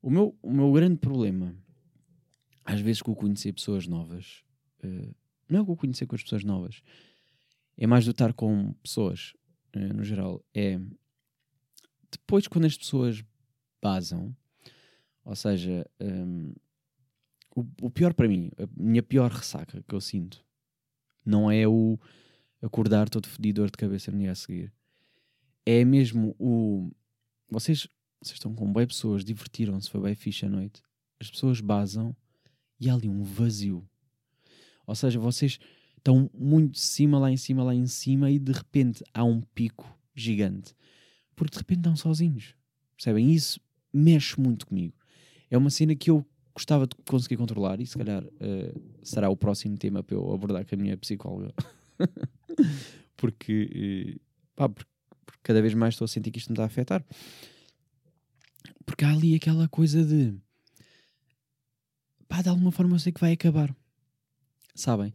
O 0.00 0.08
meu, 0.08 0.34
o 0.42 0.50
meu 0.50 0.72
grande 0.72 0.96
problema, 0.96 1.54
às 2.64 2.80
vezes, 2.80 3.02
com 3.02 3.12
o 3.12 3.14
conhecer 3.14 3.52
pessoas 3.52 3.86
novas, 3.86 4.42
uh, 4.82 5.14
não 5.46 5.60
é 5.60 5.64
com 5.66 5.72
o 5.72 5.76
conhecer 5.76 6.06
com 6.06 6.16
as 6.16 6.22
pessoas 6.22 6.42
novas, 6.42 6.82
é 7.76 7.86
mais 7.86 8.06
do 8.06 8.12
estar 8.12 8.32
com 8.32 8.72
pessoas, 8.82 9.34
uh, 9.76 9.94
no 9.94 10.04
geral. 10.04 10.42
É 10.54 10.80
depois, 12.10 12.46
quando 12.46 12.64
as 12.64 12.76
pessoas 12.76 13.22
basam, 13.82 14.34
ou 15.24 15.36
seja, 15.36 15.88
um, 16.00 16.52
o, 17.54 17.64
o, 17.82 17.90
pior 17.90 18.14
para 18.14 18.28
mim, 18.28 18.50
a 18.58 18.68
minha 18.76 19.02
pior 19.02 19.30
ressaca 19.30 19.82
que 19.86 19.94
eu 19.94 20.00
sinto, 20.00 20.44
não 21.24 21.50
é 21.50 21.66
o 21.66 21.98
acordar 22.62 23.08
todo 23.08 23.28
fedido 23.28 23.64
de 23.64 23.72
cabeça 23.72 24.10
no 24.10 24.18
dia 24.18 24.32
a 24.32 24.34
seguir. 24.34 24.72
É 25.64 25.84
mesmo 25.84 26.34
o. 26.38 26.90
Vocês, 27.48 27.86
vocês 28.20 28.36
estão 28.36 28.54
com 28.54 28.72
bem 28.72 28.86
pessoas, 28.86 29.24
divertiram-se, 29.24 29.90
foi 29.90 30.00
bem 30.00 30.14
fixe 30.14 30.46
a 30.46 30.48
noite. 30.48 30.82
As 31.18 31.30
pessoas 31.30 31.60
basam 31.60 32.16
e 32.78 32.88
há 32.88 32.94
ali 32.94 33.08
um 33.08 33.22
vazio. 33.22 33.86
Ou 34.86 34.94
seja, 34.94 35.18
vocês 35.18 35.58
estão 35.96 36.30
muito 36.32 36.72
de 36.72 36.80
cima, 36.80 37.18
lá 37.18 37.30
em 37.30 37.36
cima, 37.36 37.62
lá 37.62 37.74
em 37.74 37.86
cima, 37.86 38.30
e 38.30 38.38
de 38.38 38.52
repente 38.52 39.04
há 39.12 39.22
um 39.22 39.40
pico 39.40 39.96
gigante. 40.14 40.74
Porque 41.40 41.52
de 41.52 41.58
repente 41.58 41.78
estão 41.78 41.96
sozinhos. 41.96 42.54
Percebem? 42.94 43.32
Isso 43.32 43.58
mexe 43.90 44.38
muito 44.38 44.66
comigo. 44.66 44.92
É 45.50 45.56
uma 45.56 45.70
cena 45.70 45.94
que 45.94 46.10
eu 46.10 46.22
gostava 46.54 46.86
de 46.86 46.94
conseguir 47.08 47.38
controlar 47.38 47.80
e 47.80 47.86
se 47.86 47.96
calhar 47.96 48.22
uh, 48.22 48.82
será 49.02 49.30
o 49.30 49.36
próximo 49.36 49.78
tema 49.78 50.02
para 50.02 50.16
eu 50.16 50.34
abordar 50.34 50.66
com 50.66 50.74
a 50.74 50.78
minha 50.78 50.98
psicóloga. 50.98 51.54
porque, 53.16 54.14
uh, 54.14 54.20
pá, 54.54 54.68
porque, 54.68 54.90
porque 55.24 55.40
cada 55.42 55.62
vez 55.62 55.72
mais 55.72 55.94
estou 55.94 56.04
a 56.04 56.08
sentir 56.08 56.30
que 56.30 56.38
isto 56.38 56.50
me 56.50 56.54
está 56.54 56.64
a 56.64 56.66
afetar. 56.66 57.02
Porque 58.84 59.06
há 59.06 59.10
ali 59.10 59.34
aquela 59.34 59.66
coisa 59.66 60.04
de 60.04 60.34
pá, 62.28 62.42
de 62.42 62.50
alguma 62.50 62.70
forma 62.70 62.96
eu 62.96 62.98
sei 62.98 63.12
que 63.12 63.20
vai 63.20 63.32
acabar. 63.32 63.74
Sabem? 64.74 65.14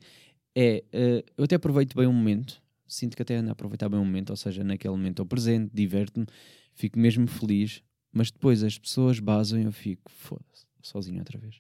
é, 0.56 0.84
uh, 0.94 1.32
eu 1.38 1.44
até 1.44 1.56
aproveito 1.56 1.96
bem 1.96 2.08
o 2.08 2.14
momento, 2.14 2.64
sinto 2.88 3.16
que 3.16 3.22
até 3.22 3.36
ando 3.36 3.50
a 3.50 3.54
aproveitar 3.54 3.90
bem 3.90 4.00
o 4.00 4.06
momento, 4.06 4.30
ou 4.30 4.36
seja, 4.36 4.64
naquele 4.64 4.94
momento 4.94 5.14
estou 5.14 5.26
presente, 5.26 5.72
diverto-me, 5.74 6.26
fico 6.74 7.00
mesmo 7.00 7.28
feliz, 7.28 7.84
mas 8.12 8.32
depois 8.32 8.64
as 8.64 8.78
pessoas 8.78 9.20
basam 9.20 9.60
e 9.60 9.64
eu 9.64 9.72
fico, 9.72 10.12
foda-se, 10.12 10.66
sozinho 10.82 11.20
outra 11.20 11.38
vez. 11.38 11.60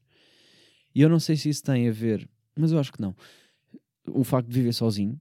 E 0.93 1.01
eu 1.01 1.09
não 1.09 1.19
sei 1.19 1.35
se 1.35 1.49
isso 1.49 1.63
tem 1.63 1.89
a 1.89 1.91
ver, 1.91 2.29
mas 2.55 2.71
eu 2.71 2.79
acho 2.79 2.93
que 2.93 3.01
não. 3.01 3.15
O 4.07 4.23
facto 4.23 4.47
de 4.47 4.53
viver 4.53 4.73
sozinho, 4.73 5.19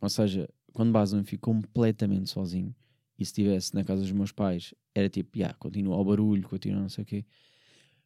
ou 0.00 0.08
seja, 0.08 0.48
quando 0.72 0.92
basam 0.92 1.18
eu 1.18 1.24
fico 1.24 1.50
completamente 1.50 2.30
sozinho, 2.30 2.74
e 3.18 3.24
se 3.24 3.30
estivesse 3.30 3.74
na 3.74 3.84
casa 3.84 4.02
dos 4.02 4.12
meus 4.12 4.30
pais, 4.30 4.72
era 4.94 5.08
tipo, 5.08 5.36
yeah, 5.36 5.54
continua 5.58 5.96
ao 5.96 6.04
barulho, 6.04 6.48
continua 6.48 6.80
não 6.80 6.88
sei 6.88 7.02
o 7.02 7.06
quê. 7.06 7.24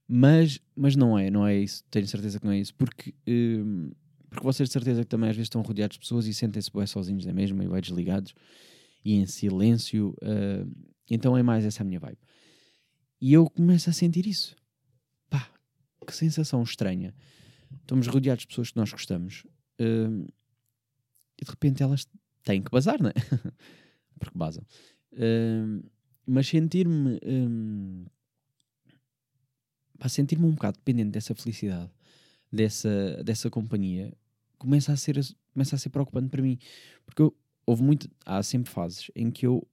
Mas, 0.08 0.58
mas 0.74 0.96
não 0.96 1.18
é, 1.18 1.30
não 1.30 1.46
é 1.46 1.56
isso, 1.56 1.84
tenho 1.90 2.06
certeza 2.08 2.40
que 2.40 2.46
não 2.46 2.52
é 2.52 2.58
isso, 2.58 2.74
porque 2.74 3.14
hum, 3.26 3.92
porque 4.32 4.44
vocês 4.44 4.68
de 4.68 4.72
certeza 4.72 5.02
que 5.02 5.08
também 5.08 5.28
às 5.28 5.36
vezes 5.36 5.46
estão 5.46 5.60
rodeados 5.60 5.94
de 5.94 6.00
pessoas 6.00 6.26
e 6.26 6.32
sentem-se 6.32 6.70
bem 6.72 6.86
sozinhos 6.86 7.24
da 7.24 7.32
mesma 7.32 7.62
e 7.62 7.68
bem 7.68 7.80
desligados 7.80 8.34
e 9.04 9.14
em 9.14 9.26
silêncio. 9.26 10.14
Uh, 10.22 10.70
Então 11.10 11.36
é 11.36 11.42
mais 11.42 11.64
essa 11.64 11.82
a 11.82 11.84
minha 11.84 12.00
vibe. 12.00 12.18
E 13.20 13.32
eu 13.32 13.48
começo 13.50 13.90
a 13.90 13.92
sentir 13.92 14.26
isso. 14.26 14.56
Pá, 15.28 15.48
que 16.06 16.14
sensação 16.14 16.62
estranha. 16.62 17.14
Estamos 17.80 18.06
rodeados 18.06 18.42
de 18.42 18.48
pessoas 18.48 18.70
que 18.70 18.76
nós 18.76 18.90
gostamos 18.90 19.44
hum, 19.78 20.26
e 21.40 21.44
de 21.44 21.50
repente 21.50 21.82
elas 21.82 22.06
têm 22.42 22.62
que 22.62 22.70
bazar, 22.70 23.00
não 23.02 23.10
é? 23.10 23.14
Porque 24.18 24.36
basam. 24.36 24.64
Hum, 25.12 25.82
mas 26.26 26.48
sentir-me. 26.48 27.18
Hum, 27.24 28.06
sentir-me 30.08 30.46
um 30.46 30.52
bocado 30.52 30.78
dependente 30.78 31.10
dessa 31.10 31.34
felicidade, 31.34 31.90
dessa, 32.50 33.22
dessa 33.22 33.48
companhia, 33.48 34.12
começa 34.62 34.92
a, 34.92 34.96
ser, 34.96 35.20
começa 35.52 35.76
a 35.76 35.78
ser 35.78 35.90
preocupante 35.90 36.28
para 36.28 36.42
mim. 36.42 36.58
Porque 37.04 37.22
eu, 37.22 37.34
houve 37.66 37.82
muito. 37.82 38.10
Há 38.24 38.42
sempre 38.42 38.70
fases 38.70 39.10
em 39.14 39.30
que 39.30 39.46
eu 39.46 39.66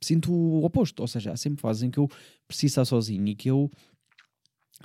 sinto 0.00 0.32
o 0.32 0.64
oposto. 0.64 1.00
Ou 1.00 1.08
seja, 1.08 1.32
há 1.32 1.36
sempre 1.36 1.60
fases 1.60 1.82
em 1.82 1.90
que 1.90 1.98
eu 1.98 2.08
preciso 2.46 2.72
estar 2.72 2.84
sozinho 2.84 3.26
e 3.28 3.34
que 3.34 3.48
eu 3.48 3.70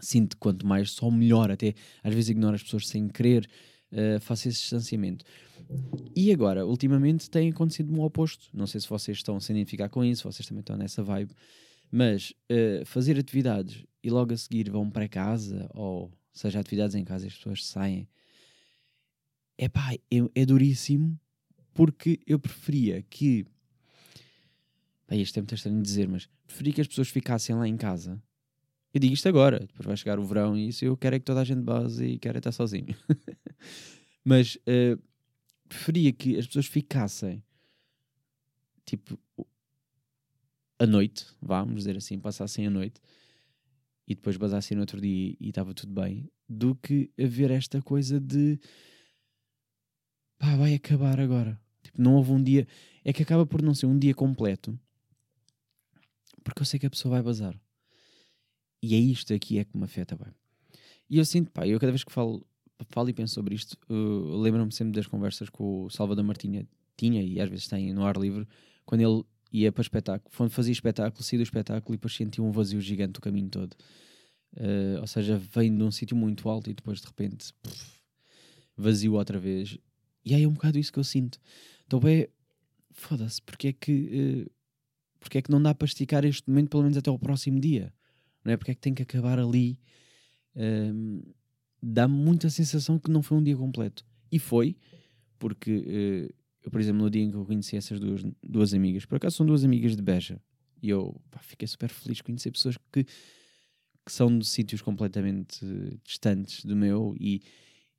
sinto 0.02 0.38
quanto 0.38 0.66
mais 0.66 0.92
só 0.92 1.10
melhor, 1.10 1.52
até 1.52 1.74
às 2.04 2.14
vezes 2.14 2.30
ignoro 2.30 2.56
as 2.56 2.64
pessoas 2.64 2.88
sem 2.88 3.08
querer, 3.08 3.50
uh, 3.92 4.20
faço 4.20 4.48
esse 4.48 4.60
distanciamento. 4.60 5.26
E 6.16 6.32
agora, 6.32 6.66
ultimamente, 6.66 7.30
tem 7.30 7.50
acontecido 7.50 7.94
o 7.94 8.04
oposto. 8.04 8.48
Não 8.54 8.68
sei 8.68 8.80
se 8.80 8.88
vocês 8.88 9.18
estão 9.18 9.40
se 9.40 9.52
identificar 9.52 9.90
com 9.90 10.04
isso, 10.04 10.32
vocês 10.32 10.48
também 10.48 10.62
estão 10.62 10.78
nessa 10.78 11.04
vibe, 11.04 11.34
mas 11.92 12.34
uh, 12.52 12.86
fazer 12.86 13.18
atividades 13.18 13.84
e 14.04 14.10
logo 14.10 14.34
a 14.34 14.38
seguir 14.38 14.70
vão 14.70 14.90
para 14.90 15.08
casa, 15.08 15.70
ou 15.74 16.12
seja, 16.38 16.60
atividades 16.60 16.96
em 16.96 17.04
casa 17.04 17.28
as 17.28 17.36
pessoas 17.36 17.66
saem, 17.66 18.08
é 19.58 19.68
pá, 19.68 19.94
é, 19.94 20.18
é 20.36 20.46
duríssimo 20.46 21.20
porque 21.74 22.20
eu 22.26 22.40
preferia 22.40 23.04
que. 23.04 23.46
Bem, 25.08 25.22
isto 25.22 25.38
é 25.38 25.42
muito 25.42 25.56
estranho 25.56 25.78
de 25.78 25.84
dizer, 25.84 26.08
mas 26.08 26.28
preferia 26.46 26.74
que 26.74 26.82
as 26.82 26.88
pessoas 26.88 27.10
ficassem 27.10 27.56
lá 27.56 27.68
em 27.68 27.78
casa 27.78 28.22
eu 28.98 29.00
digo 29.00 29.14
isto 29.14 29.28
agora, 29.28 29.60
depois 29.60 29.86
vai 29.86 29.96
chegar 29.96 30.20
o 30.20 30.26
verão 30.26 30.58
e 30.58 30.70
isso 30.70 30.84
eu 30.84 30.98
quero 30.98 31.16
é 31.16 31.20
que 31.20 31.26
toda 31.26 31.42
a 31.42 31.44
gente 31.44 31.62
base 31.62 32.04
e 32.04 32.18
quero 32.18 32.38
é 32.38 32.40
estar 32.40 32.52
sozinho. 32.52 32.96
Mas 34.26 34.56
uh, 34.56 35.00
preferia 35.70 36.12
que 36.12 36.36
as 36.36 36.48
pessoas 36.48 36.66
ficassem 36.66 37.44
tipo 38.86 39.20
a 40.80 40.86
noite, 40.88 41.28
vamos 41.40 41.76
dizer 41.76 41.98
assim, 41.98 42.20
passassem 42.20 42.66
a 42.66 42.70
noite 42.70 43.00
e 44.08 44.16
depois 44.16 44.38
basassem 44.38 44.76
no 44.76 44.82
outro 44.82 45.02
dia 45.02 45.36
e 45.40 45.50
estava 45.50 45.74
tudo 45.74 45.94
bem, 45.94 46.30
do 46.48 46.76
que 46.76 47.12
haver 47.20 47.52
esta 47.52 47.82
coisa 47.82 48.20
de 48.20 48.60
pá, 50.38 50.56
vai 50.56 50.74
acabar 50.74 51.20
agora. 51.20 51.60
Tipo, 51.84 52.02
não 52.02 52.16
houve 52.16 52.32
um 52.32 52.42
dia. 52.42 52.68
É 53.04 53.12
que 53.12 53.24
acaba 53.24 53.46
por 53.46 53.62
não 53.62 53.74
ser 53.74 53.86
um 53.86 53.98
dia 53.98 54.14
completo 54.14 54.80
porque 56.48 56.62
eu 56.62 56.66
sei 56.66 56.80
que 56.80 56.86
a 56.86 56.90
pessoa 56.90 57.16
vai 57.16 57.22
bazar. 57.22 57.60
E 58.82 58.96
é 58.96 58.98
isto 58.98 59.34
aqui 59.34 59.60
é 59.60 59.66
que 59.66 59.78
me 59.78 59.84
afeta 59.84 60.16
bem. 60.16 60.34
E 61.10 61.18
eu 61.18 61.26
sinto, 61.26 61.52
pá, 61.52 61.68
eu 61.68 61.78
cada 61.78 61.92
vez 61.92 62.06
que 62.06 62.12
falo, 62.12 62.46
falo 62.88 63.10
e 63.10 63.14
penso 63.14 63.34
sobre 63.34 63.54
isto, 63.54 63.78
lembro-me 63.90 64.72
sempre 64.72 64.94
das 64.94 65.08
conversas 65.08 65.50
que 65.50 65.62
o 65.62 65.90
Salvador 65.90 66.24
Martinha 66.24 66.66
tinha, 66.96 67.22
e 67.22 67.40
às 67.42 67.50
vezes 67.50 67.68
tem 67.68 67.94
no 67.94 68.06
ar 68.06 68.16
livre, 68.16 68.48
quando 68.86 69.02
ele 69.02 69.26
ia 69.52 69.72
para 69.72 69.82
espetáculo, 69.82 70.50
fazia 70.50 70.72
espetáculo, 70.72 71.24
saía 71.24 71.40
do 71.40 71.44
espetáculo 71.44 71.94
e 71.94 71.98
depois 71.98 72.16
sentia 72.16 72.44
um 72.44 72.52
vazio 72.52 72.82
gigante 72.82 73.20
o 73.20 73.22
caminho 73.22 73.50
todo. 73.50 73.74
Uh, 74.54 75.00
ou 75.02 75.08
seja, 75.08 75.38
vem 75.38 75.76
de 75.76 75.84
um 75.84 75.92
sítio 75.92 76.16
muito 76.16 76.50
alto 76.50 76.70
e 76.70 76.74
depois 76.74 77.00
de 77.00 77.08
repente 77.08 77.54
vazio 78.76 79.14
outra 79.14 79.40
vez. 79.40 79.78
E 80.26 80.34
aí 80.34 80.44
é 80.44 80.48
um 80.48 80.54
bocado 80.54 80.78
isso 80.80 80.92
que 80.92 81.00
eu 81.00 81.04
sinto. 81.04 81.40
Então 81.86 82.00
é 82.08 82.30
foda-se, 82.92 83.42
porque 83.42 83.70
é 83.70 83.74
que 83.74 84.46
uh, 84.48 84.52
porque 85.20 85.40
é 85.40 85.42
que 85.42 85.52
não 85.52 85.62
dá 85.62 85.74
para 85.74 85.86
esticar 85.86 86.24
este 86.26 86.48
momento 86.50 86.70
pelo 86.70 86.84
menos 86.84 86.98
até 86.98 87.10
ao 87.10 87.20
próximo 87.20 87.60
dia? 87.60 87.94
não 88.48 88.54
é? 88.54 88.58
Porque 88.58 88.72
é 88.72 88.76
que 88.76 88.82
tem 88.82 88.94
que 88.94 89.04
acabar 89.04 89.38
ali? 89.38 89.80
Um, 90.56 91.22
Dá-me 91.84 92.16
muita 92.16 92.50
sensação 92.50 92.98
que 92.98 93.12
não 93.12 93.22
foi 93.22 93.38
um 93.38 93.44
dia 93.44 93.56
completo. 93.56 94.04
E 94.32 94.40
foi, 94.40 94.76
porque 95.38 95.72
uh, 95.72 96.34
eu, 96.68 96.72
por 96.72 96.82
exemplo, 96.82 97.02
no 97.02 97.10
dia 97.10 97.24
em 97.24 97.32
que 97.32 97.38
eu 97.38 97.46
conheci 97.46 97.78
essas 97.78 97.98
duas, 97.98 98.22
duas 98.44 98.74
amigas, 98.74 99.06
por 99.06 99.16
acaso 99.16 99.38
são 99.38 99.46
duas 99.46 99.64
amigas 99.64 99.96
de 99.96 100.02
Beja, 100.02 100.38
e 100.84 100.90
eu 100.90 101.20
pá, 101.32 101.40
fiquei 101.40 101.66
super 101.66 101.90
feliz 101.90 102.18
de 102.18 102.24
conhecer 102.24 102.52
pessoas 102.52 102.78
que, 102.92 103.06
que 103.06 104.12
são 104.12 104.38
de 104.38 104.46
sítios 104.46 104.82
completamente 104.82 105.66
distantes 106.04 106.66
do 106.66 106.76
meu, 106.76 107.16
e, 107.18 107.42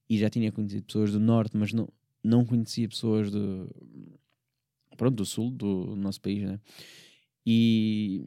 e 0.09 0.19
já 0.19 0.29
tinha 0.29 0.53
conhecido 0.53 0.85
pessoas 0.85 1.13
do 1.13 1.19
norte, 1.19 1.57
mas 1.57 1.73
não, 1.73 1.89
não 2.23 2.45
conhecia 2.45 2.87
pessoas 2.87 3.31
do, 3.31 3.75
pronto, 4.99 5.17
do 5.17 5.25
sul 5.25 5.51
do 5.51 5.97
nosso 5.97 6.21
país, 6.21 6.43
né? 6.43 6.61
E, 7.47 8.27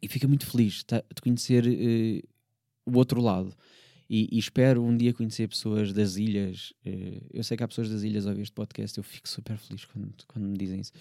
e 0.00 0.08
fica 0.08 0.26
muito 0.26 0.46
feliz 0.46 0.82
de 0.88 1.20
conhecer 1.20 1.66
uh, 1.66 2.90
o 2.90 2.96
outro 2.96 3.20
lado. 3.20 3.54
E, 4.14 4.28
e, 4.30 4.38
espero 4.38 4.80
um 4.80 4.96
dia 4.96 5.12
conhecer 5.12 5.48
pessoas 5.48 5.92
das 5.92 6.14
ilhas. 6.14 6.72
Uh, 6.86 7.26
eu 7.32 7.42
sei 7.42 7.56
que 7.56 7.64
há 7.64 7.66
pessoas 7.68 7.88
das 7.88 8.04
ilhas 8.04 8.28
a 8.28 8.30
ouvir 8.30 8.42
este 8.42 8.54
podcast, 8.54 8.96
eu 8.96 9.02
fico 9.02 9.28
super 9.28 9.58
feliz 9.58 9.84
quando, 9.86 10.14
quando 10.28 10.46
me 10.46 10.56
dizem 10.56 10.78
isso. 10.78 10.92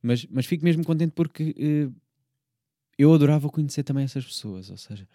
Mas, 0.00 0.24
mas 0.30 0.46
fico 0.46 0.64
mesmo 0.64 0.82
contente 0.82 1.12
porque 1.12 1.54
uh, 1.58 1.94
eu 2.96 3.12
adorava 3.12 3.50
conhecer 3.50 3.82
também 3.82 4.04
essas 4.04 4.24
pessoas. 4.24 4.70
Ou 4.70 4.78
seja, 4.78 5.06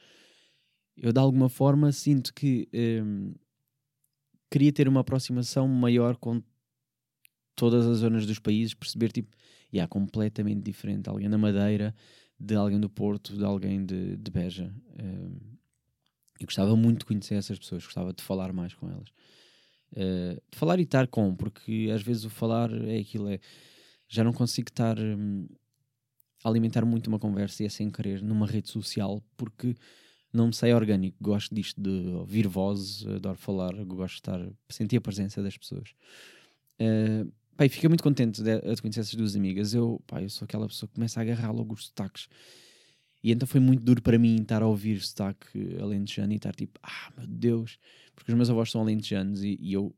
eu 0.95 1.11
de 1.11 1.19
alguma 1.19 1.49
forma 1.49 1.91
sinto 1.91 2.31
que 2.35 2.69
um, 3.03 3.33
queria 4.51 4.71
ter 4.71 4.87
uma 4.87 4.99
aproximação 4.99 5.67
maior 5.67 6.17
com 6.17 6.39
todas 7.55 7.87
as 7.87 7.97
zonas 7.97 8.27
dos 8.27 8.37
países, 8.37 8.75
perceber 8.75 9.11
tipo, 9.11 9.35
e 9.71 9.77
yeah, 9.77 9.89
completamente 9.89 10.61
diferente. 10.61 11.09
Alguém 11.09 11.29
na 11.29 11.39
Madeira 11.39 11.95
de 12.39 12.53
alguém 12.53 12.79
do 12.79 12.91
Porto, 12.91 13.35
de 13.35 13.43
alguém 13.43 13.83
de, 13.83 14.17
de 14.17 14.29
Beja. 14.29 14.71
Uh, 14.91 15.52
eu 16.39 16.45
gostava 16.45 16.75
muito 16.75 16.99
de 16.99 17.05
conhecer 17.05 17.35
essas 17.35 17.57
pessoas, 17.59 17.83
gostava 17.83 18.13
de 18.13 18.23
falar 18.23 18.51
mais 18.53 18.73
com 18.73 18.89
elas. 18.89 19.09
Uh, 19.91 20.41
de 20.51 20.57
falar 20.57 20.79
e 20.79 20.83
estar 20.83 21.07
com, 21.07 21.35
porque 21.35 21.89
às 21.93 22.01
vezes 22.01 22.25
o 22.25 22.29
falar 22.29 22.71
é 22.87 22.97
aquilo, 22.97 23.29
é, 23.29 23.39
já 24.07 24.23
não 24.23 24.33
consigo 24.33 24.69
estar 24.69 24.99
um, 24.99 25.47
a 26.43 26.49
alimentar 26.49 26.83
muito 26.85 27.07
uma 27.07 27.19
conversa 27.19 27.63
e 27.63 27.65
é 27.67 27.69
sem 27.69 27.89
querer 27.89 28.21
numa 28.21 28.47
rede 28.47 28.69
social, 28.69 29.23
porque 29.37 29.75
não 30.33 30.47
me 30.47 30.53
sei 30.53 30.73
orgânico, 30.73 31.17
gosto 31.21 31.53
disto 31.53 31.79
de 31.79 32.09
ouvir 32.15 32.47
vozes, 32.47 33.05
adoro 33.05 33.37
falar, 33.37 33.71
gosto 33.85 34.15
de 34.15 34.19
estar, 34.19 34.49
sentir 34.67 34.97
a 34.97 35.01
presença 35.01 35.43
das 35.43 35.57
pessoas. 35.57 35.93
Uh, 36.79 37.31
Pai, 37.55 37.69
fiquei 37.69 37.87
muito 37.87 38.03
contente 38.03 38.41
de, 38.41 38.61
de, 38.61 38.81
conhecer 38.81 39.01
essas 39.01 39.13
duas 39.13 39.35
amigas. 39.35 39.75
Eu, 39.75 40.01
pá, 40.07 40.21
eu 40.21 40.29
sou 40.29 40.45
aquela 40.45 40.67
pessoa 40.67 40.87
que 40.87 40.95
começa 40.95 41.19
a 41.19 41.23
agarrar 41.23 41.51
logo 41.51 41.75
os 41.75 41.85
sotaques. 41.85 42.27
E 43.23 43.31
então 43.31 43.47
foi 43.47 43.61
muito 43.61 43.83
duro 43.83 44.01
para 44.01 44.19
mim 44.19 44.41
estar 44.41 44.61
a 44.61 44.67
ouvir 44.67 44.99
sotaque 44.99 45.77
alentejano 45.79 46.33
e 46.33 46.35
estar 46.35 46.53
tipo, 46.53 46.77
ah, 46.83 47.11
meu 47.17 47.25
Deus, 47.25 47.79
porque 48.13 48.31
os 48.31 48.35
meus 48.35 48.49
avós 48.49 48.69
são 48.69 48.81
alentejanos 48.81 49.43
e, 49.43 49.57
e 49.61 49.73
eu, 49.73 49.95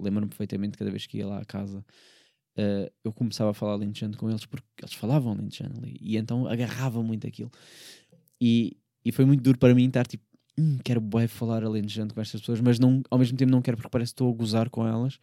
lembro-me 0.00 0.28
perfeitamente 0.28 0.76
cada 0.76 0.90
vez 0.90 1.06
que 1.06 1.18
ia 1.18 1.26
lá 1.26 1.38
à 1.38 1.44
casa, 1.44 1.84
uh, 2.58 2.92
eu 3.04 3.12
começava 3.12 3.50
a 3.50 3.54
falar 3.54 3.74
alentejano 3.74 4.16
com 4.16 4.28
eles 4.28 4.44
porque 4.44 4.66
eles 4.80 4.94
falavam 4.94 5.32
alentejano 5.32 5.78
ali 5.78 5.96
e 6.00 6.16
então 6.16 6.46
agarrava 6.48 7.00
muito 7.02 7.26
aquilo. 7.26 7.52
E, 8.40 8.76
e 9.04 9.12
foi 9.12 9.24
muito 9.24 9.42
duro 9.42 9.58
para 9.58 9.72
mim 9.72 9.86
estar 9.86 10.04
tipo, 10.04 10.24
hum, 10.58 10.78
quero 10.84 11.00
bem 11.00 11.28
falar 11.28 11.62
alentejano 11.62 12.12
com 12.12 12.20
estas 12.20 12.40
pessoas, 12.40 12.60
mas 12.60 12.80
não, 12.80 13.00
ao 13.10 13.18
mesmo 13.18 13.38
tempo 13.38 13.52
não 13.52 13.62
quero 13.62 13.76
porque 13.76 13.90
parece 13.90 14.10
que 14.10 14.14
estou 14.14 14.32
a 14.32 14.36
gozar 14.36 14.68
com 14.70 14.86
elas 14.86 15.20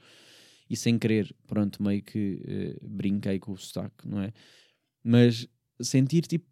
e 0.69 0.77
sem 0.77 0.97
querer, 0.97 1.35
pronto, 1.45 1.83
meio 1.83 2.01
que 2.01 2.77
uh, 2.81 2.87
brinquei 2.87 3.37
com 3.37 3.51
o 3.51 3.57
sotaque, 3.57 4.07
não 4.07 4.21
é? 4.21 4.31
Mas 5.03 5.47
sentir 5.81 6.21
tipo, 6.21 6.48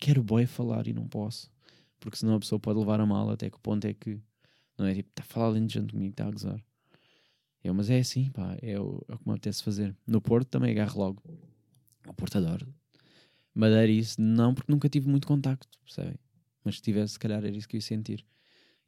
quero 0.00 0.22
boy 0.22 0.46
falar 0.46 0.86
e 0.86 0.92
não 0.92 1.06
posso, 1.06 1.50
porque 2.00 2.16
senão 2.16 2.34
a 2.36 2.40
pessoa 2.40 2.58
pode 2.58 2.78
levar 2.78 3.00
a 3.00 3.06
mal 3.06 3.30
até 3.30 3.50
que 3.50 3.56
o 3.56 3.60
ponto 3.60 3.84
é 3.86 3.94
que, 3.94 4.20
não 4.78 4.86
é? 4.86 4.94
Tipo, 4.94 5.10
está 5.10 5.22
a 5.22 5.26
falar 5.26 5.58
gente 5.58 5.92
comigo, 5.92 6.10
está 6.10 6.26
a 6.26 6.30
gozar. 6.30 6.64
Eu, 7.62 7.74
mas 7.74 7.90
é 7.90 7.98
assim, 7.98 8.30
pá, 8.30 8.56
é 8.62 8.78
o, 8.78 9.04
é 9.08 9.14
o 9.14 9.18
que 9.18 9.28
me 9.28 9.34
apetece 9.34 9.62
fazer. 9.62 9.94
No 10.06 10.20
Porto 10.20 10.48
também 10.48 10.70
agarro 10.70 11.00
logo. 11.00 11.22
O 12.06 12.14
Porto 12.14 12.38
adoro. 12.38 12.72
Madeira 13.52 13.90
isso, 13.90 14.20
não, 14.20 14.54
porque 14.54 14.70
nunca 14.70 14.88
tive 14.88 15.08
muito 15.08 15.26
contacto, 15.26 15.78
percebem? 15.84 16.18
Mas 16.62 16.76
se 16.76 16.82
tivesse, 16.82 17.14
se 17.14 17.18
calhar 17.18 17.44
era 17.44 17.56
isso 17.56 17.66
que 17.68 17.76
eu 17.76 17.78
ia 17.78 17.82
sentir. 17.82 18.24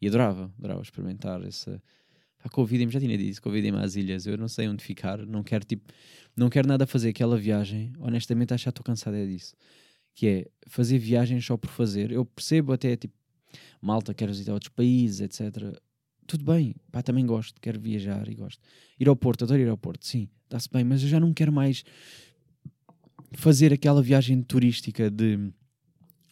E 0.00 0.06
adorava, 0.06 0.52
adorava 0.58 0.82
experimentar 0.82 1.42
essa 1.42 1.82
Pá, 2.42 2.48
convidem-me, 2.48 2.92
já 2.92 3.00
tinha 3.00 3.18
dito, 3.18 3.42
convidem-me 3.42 3.78
às 3.78 3.96
ilhas, 3.96 4.26
eu 4.26 4.38
não 4.38 4.48
sei 4.48 4.68
onde 4.68 4.82
ficar, 4.84 5.18
não 5.26 5.42
quero 5.42 5.64
tipo, 5.64 5.92
não 6.36 6.48
quero 6.48 6.68
nada 6.68 6.86
fazer 6.86 7.08
aquela 7.08 7.36
viagem, 7.36 7.92
honestamente 7.98 8.54
acho 8.54 8.64
que 8.64 8.68
estou 8.70 8.84
cansado 8.84 9.16
é 9.16 9.26
disso. 9.26 9.56
Que 10.18 10.26
é 10.26 10.46
fazer 10.66 10.98
viagens 10.98 11.46
só 11.46 11.56
por 11.56 11.70
fazer. 11.70 12.10
Eu 12.10 12.24
percebo 12.24 12.72
até 12.72 12.96
tipo, 12.96 13.14
malta, 13.80 14.12
quero 14.12 14.32
visitar 14.32 14.52
outros 14.52 14.72
países, 14.74 15.20
etc. 15.20 15.78
Tudo 16.26 16.44
bem, 16.44 16.74
pá, 16.90 17.02
também 17.02 17.24
gosto, 17.24 17.60
quero 17.60 17.78
viajar 17.78 18.28
e 18.28 18.34
gosto. 18.34 18.60
Ir 18.98 19.08
ao 19.08 19.14
Porto, 19.14 19.44
adoro 19.44 19.60
ir 19.60 19.68
ao 19.68 19.78
Porto, 19.78 20.04
sim, 20.04 20.28
está-se 20.42 20.68
bem, 20.68 20.82
mas 20.82 21.04
eu 21.04 21.08
já 21.08 21.20
não 21.20 21.32
quero 21.32 21.52
mais 21.52 21.84
fazer 23.34 23.72
aquela 23.72 24.02
viagem 24.02 24.42
turística 24.42 25.08
de 25.08 25.52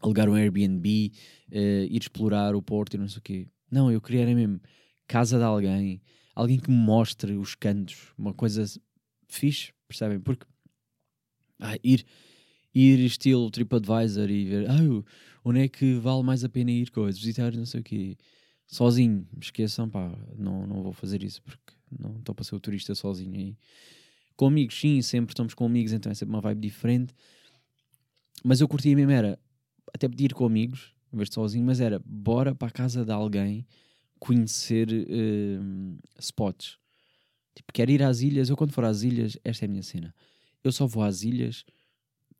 alugar 0.03 0.29
um 0.29 0.35
Airbnb, 0.35 1.13
uh, 1.53 1.57
ir 1.89 2.03
explorar 2.03 2.57
o 2.57 2.63
Porto 2.63 2.95
e 2.95 2.99
não 2.99 3.09
sei 3.09 3.19
o 3.19 3.23
quê. 3.23 3.49
Não, 3.71 3.89
eu 3.89 4.01
queria 4.01 4.23
era 4.23 4.35
mesmo 4.35 4.61
casa 5.07 5.39
de 5.39 5.45
alguém, 5.45 6.03
alguém 6.35 6.59
que 6.59 6.73
me 6.73 6.77
mostre 6.77 7.35
os 7.37 7.55
cantos, 7.55 8.13
uma 8.19 8.35
coisa 8.35 8.65
fixe, 9.29 9.73
percebem? 9.87 10.19
Porque 10.19 10.45
Ah, 11.61 11.79
ir, 11.85 12.05
ir 12.77 13.01
estilo 13.01 13.51
TripAdvisor 13.51 14.31
e 14.31 14.45
ver 14.45 14.71
ah, 14.71 15.03
onde 15.43 15.61
é 15.61 15.69
que 15.69 15.95
vale 15.95 16.23
mais 16.23 16.45
a 16.45 16.49
pena 16.49 16.71
ir 16.71 16.91
coisas, 16.91 17.19
visitar 17.19 17.53
não 17.55 17.65
sei 17.65 17.81
o 17.81 17.83
quê. 17.83 18.19
Sozinho, 18.67 19.27
esqueçam, 19.41 19.89
pá, 19.89 20.13
não, 20.37 20.67
não 20.67 20.83
vou 20.83 20.93
fazer 20.93 21.23
isso 21.23 21.41
porque 21.43 21.73
não 21.99 22.19
estou 22.19 22.35
para 22.35 22.45
ser 22.45 22.55
o 22.55 22.61
turista 22.61 22.95
sozinho 22.95 23.35
aí. 23.35 23.57
Com 24.37 24.49
amigos, 24.49 24.79
sim, 24.79 25.01
sempre 25.01 25.33
estamos 25.33 25.55
com 25.55 25.65
amigos, 25.65 25.93
então 25.93 26.13
é 26.13 26.15
sempre 26.15 26.35
uma 26.35 26.41
vibe 26.43 26.61
diferente. 26.61 27.15
Mas 28.45 28.61
eu 28.61 28.69
curtia 28.69 28.95
mesmo, 28.95 29.11
era 29.11 29.39
até 29.95 30.07
pedir 30.07 30.35
com 30.35 30.45
amigos, 30.45 30.93
em 31.11 31.17
vez 31.17 31.31
de 31.31 31.35
sozinho, 31.35 31.65
mas 31.65 31.81
era 31.81 31.99
bora 32.05 32.55
para 32.55 32.69
a 32.69 32.71
casa 32.71 33.05
de 33.05 33.13
alguém 33.13 33.67
conhecer 34.19 34.89
uh, 34.91 35.99
spots. 36.19 36.77
Tipo, 37.55 37.73
quero 37.73 37.91
ir 37.91 38.03
às 38.03 38.21
ilhas, 38.21 38.51
eu 38.51 38.57
quando 38.57 38.73
for 38.73 38.85
às 38.85 39.03
ilhas, 39.03 39.39
esta 39.43 39.65
é 39.65 39.67
a 39.67 39.71
minha 39.71 39.83
cena. 39.83 40.15
Eu 40.63 40.73
só 40.73 40.87
vou 40.87 41.03
às 41.03 41.23
ilhas, 41.23 41.65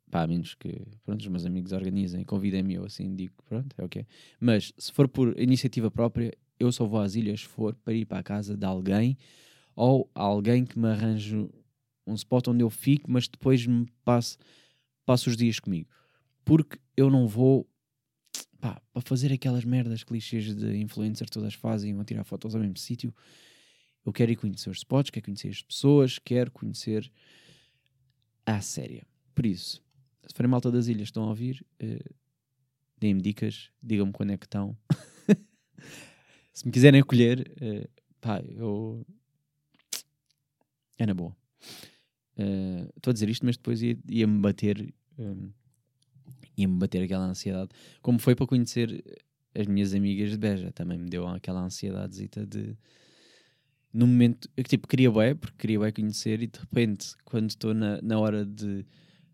pá, 0.09 0.23
a 0.23 0.27
menos 0.27 0.53
que 0.53 0.81
pronto, 1.03 1.21
os 1.21 1.27
meus 1.27 1.45
amigos 1.45 1.71
organizem, 1.71 2.23
convidem-me 2.23 2.75
eu 2.75 2.85
assim, 2.85 3.15
digo, 3.15 3.33
pronto, 3.47 3.75
é 3.77 3.83
o 3.83 3.89
que. 3.89 4.05
Mas 4.39 4.73
se 4.77 4.91
for 4.91 5.07
por 5.07 5.39
iniciativa 5.39 5.91
própria, 5.91 6.33
eu 6.59 6.71
só 6.71 6.85
vou 6.85 6.99
às 6.99 7.15
ilhas 7.15 7.41
se 7.41 7.47
for 7.47 7.75
para 7.75 7.93
ir 7.93 8.05
para 8.05 8.19
a 8.19 8.23
casa 8.23 8.55
de 8.55 8.65
alguém 8.65 9.17
ou 9.75 10.09
alguém 10.15 10.65
que 10.65 10.79
me 10.79 10.87
arranje 10.87 11.47
um 12.05 12.13
spot 12.15 12.47
onde 12.47 12.63
eu 12.63 12.69
fico, 12.69 13.11
mas 13.11 13.27
depois 13.27 13.65
me 13.67 13.85
passe 14.03 14.37
os 15.27 15.37
dias 15.37 15.59
comigo. 15.59 15.89
Porque 16.43 16.79
eu 16.95 17.11
não 17.11 17.27
vou 17.27 17.69
pá, 18.59 18.81
para 18.93 19.01
fazer 19.01 19.31
aquelas 19.31 19.65
merdas 19.65 20.03
clichês 20.03 20.55
de 20.55 20.77
influencer 20.77 21.29
todas 21.29 21.53
fazem, 21.53 21.93
vão 21.93 22.03
tirar 22.03 22.23
fotos 22.23 22.55
ao 22.55 22.61
mesmo 22.61 22.77
sítio. 22.77 23.13
Eu 24.05 24.13
quero 24.13 24.31
ir 24.31 24.37
conhecer 24.37 24.69
os 24.69 24.77
spots, 24.77 25.11
quero 25.11 25.25
conhecer 25.25 25.49
as 25.49 25.61
pessoas, 25.61 26.17
quero 26.17 26.49
conhecer 26.49 27.11
a 28.45 28.61
séria. 28.61 29.05
Por 29.35 29.45
isso, 29.45 29.83
se 30.27 30.35
forem 30.35 30.49
malta 30.49 30.71
das 30.71 30.87
ilhas 30.87 31.07
estão 31.07 31.23
a 31.23 31.29
ouvir, 31.29 31.65
uh, 31.81 32.15
deem-me 32.99 33.21
dicas, 33.21 33.71
digam-me 33.81 34.11
quando 34.11 34.31
é 34.31 34.37
que 34.37 34.45
estão. 34.45 34.77
se 36.53 36.65
me 36.65 36.71
quiserem 36.71 37.01
acolher, 37.01 37.51
uh, 37.61 37.89
pá, 38.19 38.41
eu. 38.41 39.05
É 40.97 41.05
na 41.05 41.13
boa. 41.13 41.35
Eh, 42.37 42.89
estou 42.95 43.11
uh, 43.11 43.11
a 43.11 43.13
dizer 43.13 43.29
isto, 43.29 43.45
mas 43.45 43.55
depois 43.55 43.81
ia-me 43.81 44.01
ia 44.09 44.27
bater. 44.27 44.93
Um, 45.17 45.51
ia-me 46.57 46.75
bater 46.75 47.03
aquela 47.03 47.25
ansiedade. 47.25 47.69
Como 48.01 48.17
foi 48.17 48.35
para 48.35 48.47
conhecer 48.47 49.03
as 49.53 49.67
minhas 49.67 49.93
amigas 49.93 50.31
de 50.31 50.37
Beja, 50.37 50.71
também 50.71 50.97
me 50.97 51.09
deu 51.09 51.27
aquela 51.27 51.61
ansiedadezita 51.61 52.45
de 52.45 52.75
no 53.93 54.05
momento, 54.05 54.49
eu 54.55 54.63
tipo, 54.63 54.87
queria 54.87 55.11
bem, 55.11 55.35
porque 55.35 55.55
queria 55.57 55.79
bem 55.79 55.91
conhecer, 55.91 56.41
e 56.43 56.47
de 56.47 56.59
repente, 56.59 57.15
quando 57.25 57.49
estou 57.49 57.73
na, 57.73 57.99
na 58.01 58.19
hora 58.19 58.45
de, 58.45 58.85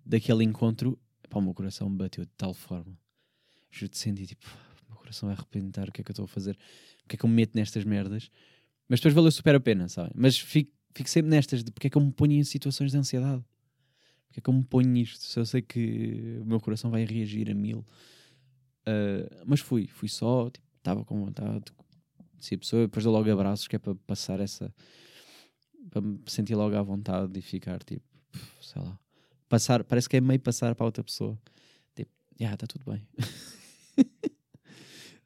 daquele 0.05 0.43
encontro, 0.43 0.99
pá, 1.29 1.39
o 1.39 1.41
meu 1.41 1.53
coração 1.53 1.89
bateu 1.93 2.25
de 2.25 2.31
tal 2.37 2.53
forma. 2.53 2.97
Eu 3.81 3.87
te 3.87 3.97
senti 3.97 4.27
tipo, 4.27 4.45
o 4.87 4.91
meu 4.91 4.97
coração 4.97 5.27
vai 5.27 5.35
arrepentar, 5.35 5.89
o 5.89 5.91
que 5.91 6.01
é 6.01 6.03
que 6.03 6.11
eu 6.11 6.13
estou 6.13 6.25
a 6.25 6.27
fazer? 6.27 6.57
O 7.03 7.07
que 7.07 7.15
é 7.15 7.17
que 7.17 7.25
eu 7.25 7.29
me 7.29 7.35
meto 7.35 7.55
nestas 7.55 7.83
merdas? 7.83 8.29
Mas 8.87 8.99
depois 8.99 9.13
valeu 9.13 9.31
super 9.31 9.55
a 9.55 9.59
pena, 9.59 9.87
sabem? 9.87 10.11
Mas 10.15 10.37
fico, 10.37 10.71
fico 10.93 11.09
sempre 11.09 11.29
nestas 11.29 11.63
de 11.63 11.71
porque 11.71 11.87
é 11.87 11.89
que 11.89 11.97
eu 11.97 12.01
me 12.01 12.11
ponho 12.11 12.33
em 12.33 12.43
situações 12.43 12.91
de 12.91 12.97
ansiedade. 12.97 13.43
Porque 14.27 14.39
é 14.39 14.41
que 14.41 14.49
eu 14.49 14.53
me 14.53 14.63
ponho 14.63 14.89
nisto? 14.89 15.23
Se 15.23 15.39
eu 15.39 15.45
sei 15.45 15.61
que 15.61 16.39
o 16.41 16.45
meu 16.45 16.59
coração 16.59 16.91
vai 16.91 17.05
reagir 17.05 17.49
a 17.49 17.53
mil. 17.53 17.79
Uh, 18.81 19.43
mas 19.45 19.59
fui, 19.59 19.87
fui 19.87 20.09
só, 20.09 20.51
estava 20.77 20.99
tipo, 20.99 21.05
com 21.05 21.25
vontade, 21.25 21.63
se 22.43 22.55
a 22.55 22.57
pessoa, 22.57 22.81
depois 22.83 23.05
dou 23.05 23.13
logo 23.13 23.31
abraços, 23.31 23.67
que 23.67 23.77
é 23.77 23.79
para 23.79 23.95
passar 23.95 24.39
essa. 24.41 24.73
para 25.89 26.01
me 26.01 26.19
sentir 26.27 26.55
logo 26.55 26.75
à 26.75 26.81
vontade 26.81 27.39
e 27.39 27.41
ficar 27.41 27.81
tipo, 27.83 28.05
sei 28.61 28.81
lá. 28.81 28.99
Passar, 29.49 29.83
parece 29.83 30.09
que 30.09 30.17
é 30.17 30.21
meio 30.21 30.39
passar 30.39 30.73
para 30.75 30.85
outra 30.85 31.03
pessoa. 31.03 31.37
Tipo, 31.95 32.11
já, 32.31 32.45
yeah, 32.45 32.55
está 32.55 32.67
tudo 32.67 32.91
bem. 32.91 33.07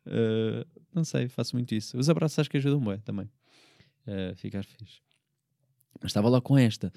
uh, 0.06 0.66
não 0.94 1.04
sei, 1.04 1.28
faço 1.28 1.56
muito 1.56 1.74
isso. 1.74 1.98
Os 1.98 2.10
abraços 2.10 2.40
acho 2.40 2.50
que 2.50 2.58
ajudam 2.58 2.80
bem 2.80 3.00
também. 3.00 3.30
Uh, 4.08 4.36
ficar 4.36 4.64
fixe. 4.64 5.02
Mas 6.02 6.12
estava 6.12 6.30
lá 6.30 6.42
com 6.42 6.58
esta. 6.58 6.92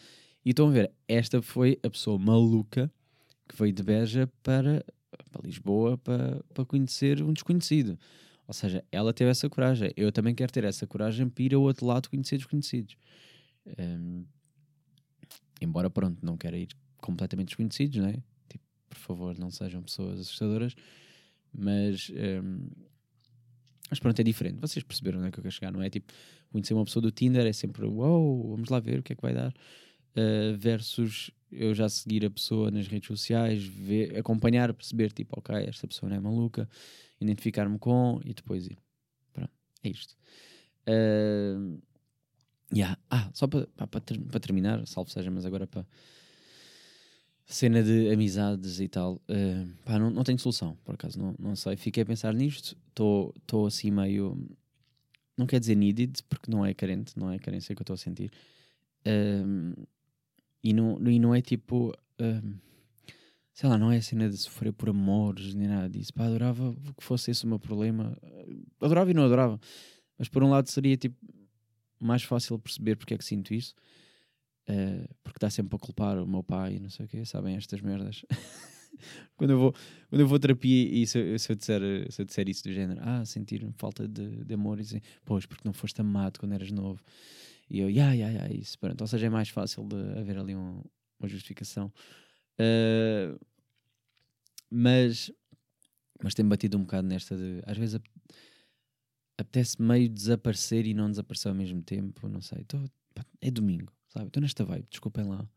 E 0.45 0.51
estão 0.51 0.69
a 0.69 0.73
ver, 0.73 0.93
esta 1.07 1.43
foi 1.43 1.79
a 1.83 1.91
pessoa 1.91 2.19
maluca 2.19 2.91
que 3.49 3.57
veio 3.57 3.73
de 3.73 3.83
Beja 3.83 4.31
para, 4.43 4.85
para 5.31 5.43
Lisboa 5.43 5.99
para, 5.99 6.43
para 6.55 6.65
conhecer 6.65 7.23
um 7.23 7.33
desconhecido. 7.33 7.99
Ou 8.47 8.55
seja, 8.55 8.85
ela 8.91 9.13
teve 9.13 9.31
essa 9.31 9.49
coragem. 9.49 9.93
Eu 9.97 10.11
também 10.11 10.35
quero 10.35 10.53
ter 10.53 10.65
essa 10.65 10.87
coragem 10.87 11.29
para 11.29 11.45
ir 11.45 11.55
ao 11.55 11.63
outro 11.63 11.87
lado 11.87 12.09
conhecer 12.11 12.37
desconhecidos. 12.37 12.97
Um, 13.79 14.25
embora, 15.61 15.89
pronto, 15.89 16.19
não 16.25 16.37
quero 16.37 16.57
ir 16.57 16.69
completamente 17.01 17.49
desconhecidos, 17.49 17.97
não 17.99 18.09
é? 18.09 18.23
Tipo, 18.49 18.65
por 18.89 18.99
favor, 18.99 19.39
não 19.39 19.51
sejam 19.51 19.83
pessoas 19.83 20.21
assustadoras. 20.21 20.75
Mas, 21.53 22.11
um, 22.11 22.69
mas 23.89 23.99
pronto, 23.99 24.21
é 24.21 24.23
diferente. 24.23 24.59
Vocês 24.61 24.83
perceberam 24.83 25.19
onde 25.19 25.29
é 25.29 25.31
que 25.31 25.39
eu 25.39 25.43
quero 25.43 25.55
chegar, 25.55 25.73
não 25.73 25.83
é? 25.83 25.91
Tipo, 25.91 26.13
conhecer 26.51 26.75
uma 26.75 26.85
pessoa 26.85 27.03
do 27.03 27.11
Tinder 27.11 27.47
é 27.47 27.53
sempre, 27.53 27.85
wow, 27.87 28.51
vamos 28.51 28.69
lá 28.69 28.79
ver 28.79 29.01
o 29.01 29.03
que 29.03 29.13
é 29.13 29.17
que 29.17 29.23
vai 29.23 29.35
dar. 29.35 29.53
Uh, 30.17 30.57
versus 30.57 31.31
eu 31.51 31.75
já 31.75 31.89
seguir 31.89 32.25
a 32.25 32.31
pessoa 32.31 32.71
nas 32.71 32.87
redes 32.87 33.09
sociais, 33.09 33.65
ver, 33.65 34.17
acompanhar, 34.17 34.73
perceber, 34.73 35.13
tipo, 35.13 35.39
ok, 35.39 35.55
esta 35.67 35.87
pessoa 35.87 36.09
não 36.11 36.17
é 36.17 36.21
maluca, 36.21 36.69
identificar-me 37.21 37.79
com 37.79 38.21
e 38.25 38.33
depois 38.33 38.67
ir. 38.67 38.79
Pronto, 39.33 39.51
é 39.83 39.89
isto. 39.89 40.17
Uh, 40.89 41.81
yeah. 42.73 42.99
Ah, 43.11 43.31
só 43.35 43.47
para 43.47 43.67
ter, 44.01 44.19
terminar, 44.41 44.87
salvo 44.87 45.11
seja, 45.11 45.31
mas 45.31 45.45
agora 45.45 45.67
para 45.67 45.85
cena 47.55 47.83
de 47.83 48.11
amizades 48.11 48.81
e 48.81 48.89
tal, 48.89 49.15
uh, 49.15 49.69
pá, 49.85 49.99
não, 49.99 50.11
não 50.11 50.23
tenho 50.23 50.39
solução, 50.39 50.77
por 50.85 50.95
acaso, 50.95 51.19
não, 51.19 51.35
não 51.39 51.57
sei. 51.57 51.77
Fiquei 51.77 52.03
a 52.03 52.07
pensar 52.07 52.33
nisto, 52.33 52.77
estou 52.89 53.67
assim 53.67 53.91
meio. 53.91 54.39
Não 55.37 55.47
quer 55.47 55.59
dizer 55.59 55.75
needed, 55.75 56.23
porque 56.29 56.51
não 56.51 56.65
é 56.65 56.73
carente, 56.75 57.19
não 57.19 57.31
é 57.31 57.39
carência 57.39 57.75
que 57.75 57.81
eu 57.81 57.85
estou 57.85 57.95
a 57.95 57.97
sentir. 57.97 58.31
Uh, 59.07 59.87
e, 60.63 60.73
não, 60.73 61.01
e 61.11 61.19
não 61.19 61.35
é 61.35 61.41
tipo. 61.41 61.93
Uh, 62.21 62.55
sei 63.53 63.69
lá, 63.69 63.77
não 63.77 63.91
é 63.91 63.97
a 63.97 64.03
cena 64.03 64.29
de 64.29 64.37
sofrer 64.37 64.73
por 64.73 64.89
amores 64.89 65.55
nem 65.55 65.69
nada 65.69 65.89
disso. 65.89 66.15
Pá, 66.15 66.27
adorava 66.27 66.75
que 66.97 67.05
fosse 67.05 67.31
esse 67.31 67.45
o 67.45 67.49
meu 67.49 67.59
problema. 67.59 68.17
Adorava 68.81 69.11
e 69.11 69.15
não 69.15 69.25
adorava. 69.25 69.61
Mas 70.19 70.29
por 70.29 70.43
um 70.43 70.51
lado 70.51 70.71
seria 70.71 70.97
tipo 70.97 71.17
mais 71.99 72.23
fácil 72.23 72.59
perceber 72.59 72.97
porque 72.97 73.15
é 73.15 73.19
que 73.19 73.25
sinto 73.25 73.53
isso. 73.53 73.75
Uh, 74.71 75.09
porque 75.25 75.39
dá 75.41 75.51
sempre 75.51 75.75
a 75.75 75.79
culpar 75.79 76.17
o 76.19 76.27
meu 76.27 76.45
pai 76.45 76.77
e 76.77 76.81
não 76.81 76.89
sei 76.89 77.07
o 77.07 77.09
quê, 77.09 77.25
sabem 77.25 77.57
estas 77.57 77.81
merdas. 77.81 78.25
quando, 79.37 79.51
eu 79.51 79.59
vou, 79.59 79.75
quando 80.09 80.21
eu 80.21 80.29
vou 80.29 80.39
terapia 80.39 80.89
e 80.89 81.05
se, 81.09 81.19
eu, 81.19 81.39
se, 81.39 81.51
eu 81.51 81.57
disser, 81.57 81.83
se 82.13 82.23
eu 82.23 82.27
disser 82.27 82.49
isso 82.49 82.63
do 82.63 82.73
género, 82.73 83.01
ah, 83.03 83.25
sentir 83.25 83.67
falta 83.77 84.07
de, 84.07 84.45
de 84.45 84.55
amor 84.55 84.79
e 84.79 84.83
dizer, 84.83 85.03
pois, 85.25 85.45
porque 85.45 85.67
não 85.67 85.73
foste 85.73 86.01
amado 86.01 86.39
quando 86.39 86.53
eras 86.53 86.71
novo. 86.71 87.03
E 87.69 87.81
eu, 87.81 87.91
ya, 87.91 88.13
ya, 88.13 88.29
ya, 88.29 88.53
isso. 88.53 88.79
Pronto. 88.79 89.01
Ou 89.01 89.07
seja, 89.07 89.27
é 89.27 89.31
mais 89.31 89.49
fácil 89.49 89.85
de 89.85 90.19
haver 90.19 90.39
ali 90.39 90.55
um, 90.55 90.83
uma 91.19 91.29
justificação. 91.29 91.93
Uh, 92.61 93.39
mas, 94.71 95.33
mas 96.23 96.35
tem 96.35 96.47
batido 96.47 96.77
um 96.77 96.83
bocado 96.83 97.09
nesta 97.09 97.37
de. 97.37 97.61
Às 97.67 97.77
vezes 97.77 98.01
apetece 99.39 99.81
meio 99.81 100.09
desaparecer 100.09 100.87
e 100.87 100.95
não 100.95 101.11
desaparecer 101.11 101.49
ao 101.49 101.55
mesmo 101.57 101.83
tempo. 101.83 102.29
Não 102.29 102.41
sei. 102.41 102.65
Tô, 102.65 102.79
é 103.41 103.51
domingo, 103.51 103.93
sabe? 104.11 104.27
Estou 104.27 104.40
nesta 104.40 104.64
vibe. 104.64 104.87
Desculpem 104.90 105.25
lá. 105.25 105.49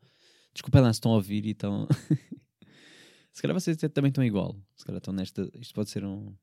Desculpem 0.53 0.81
lá 0.81 0.93
se 0.93 0.97
estão 0.97 1.11
a 1.11 1.15
ouvir 1.15 1.45
e 1.45 1.51
estão. 1.51 1.87
se 3.31 3.41
calhar 3.41 3.59
vocês 3.59 3.77
também 3.93 4.09
estão 4.09 4.23
igual. 4.23 4.55
Se 4.75 4.85
calhar 4.85 4.99
estão 4.99 5.13
nesta. 5.13 5.49
Isto 5.59 5.73
pode 5.73 5.89
ser 5.89 6.05
um. 6.05 6.33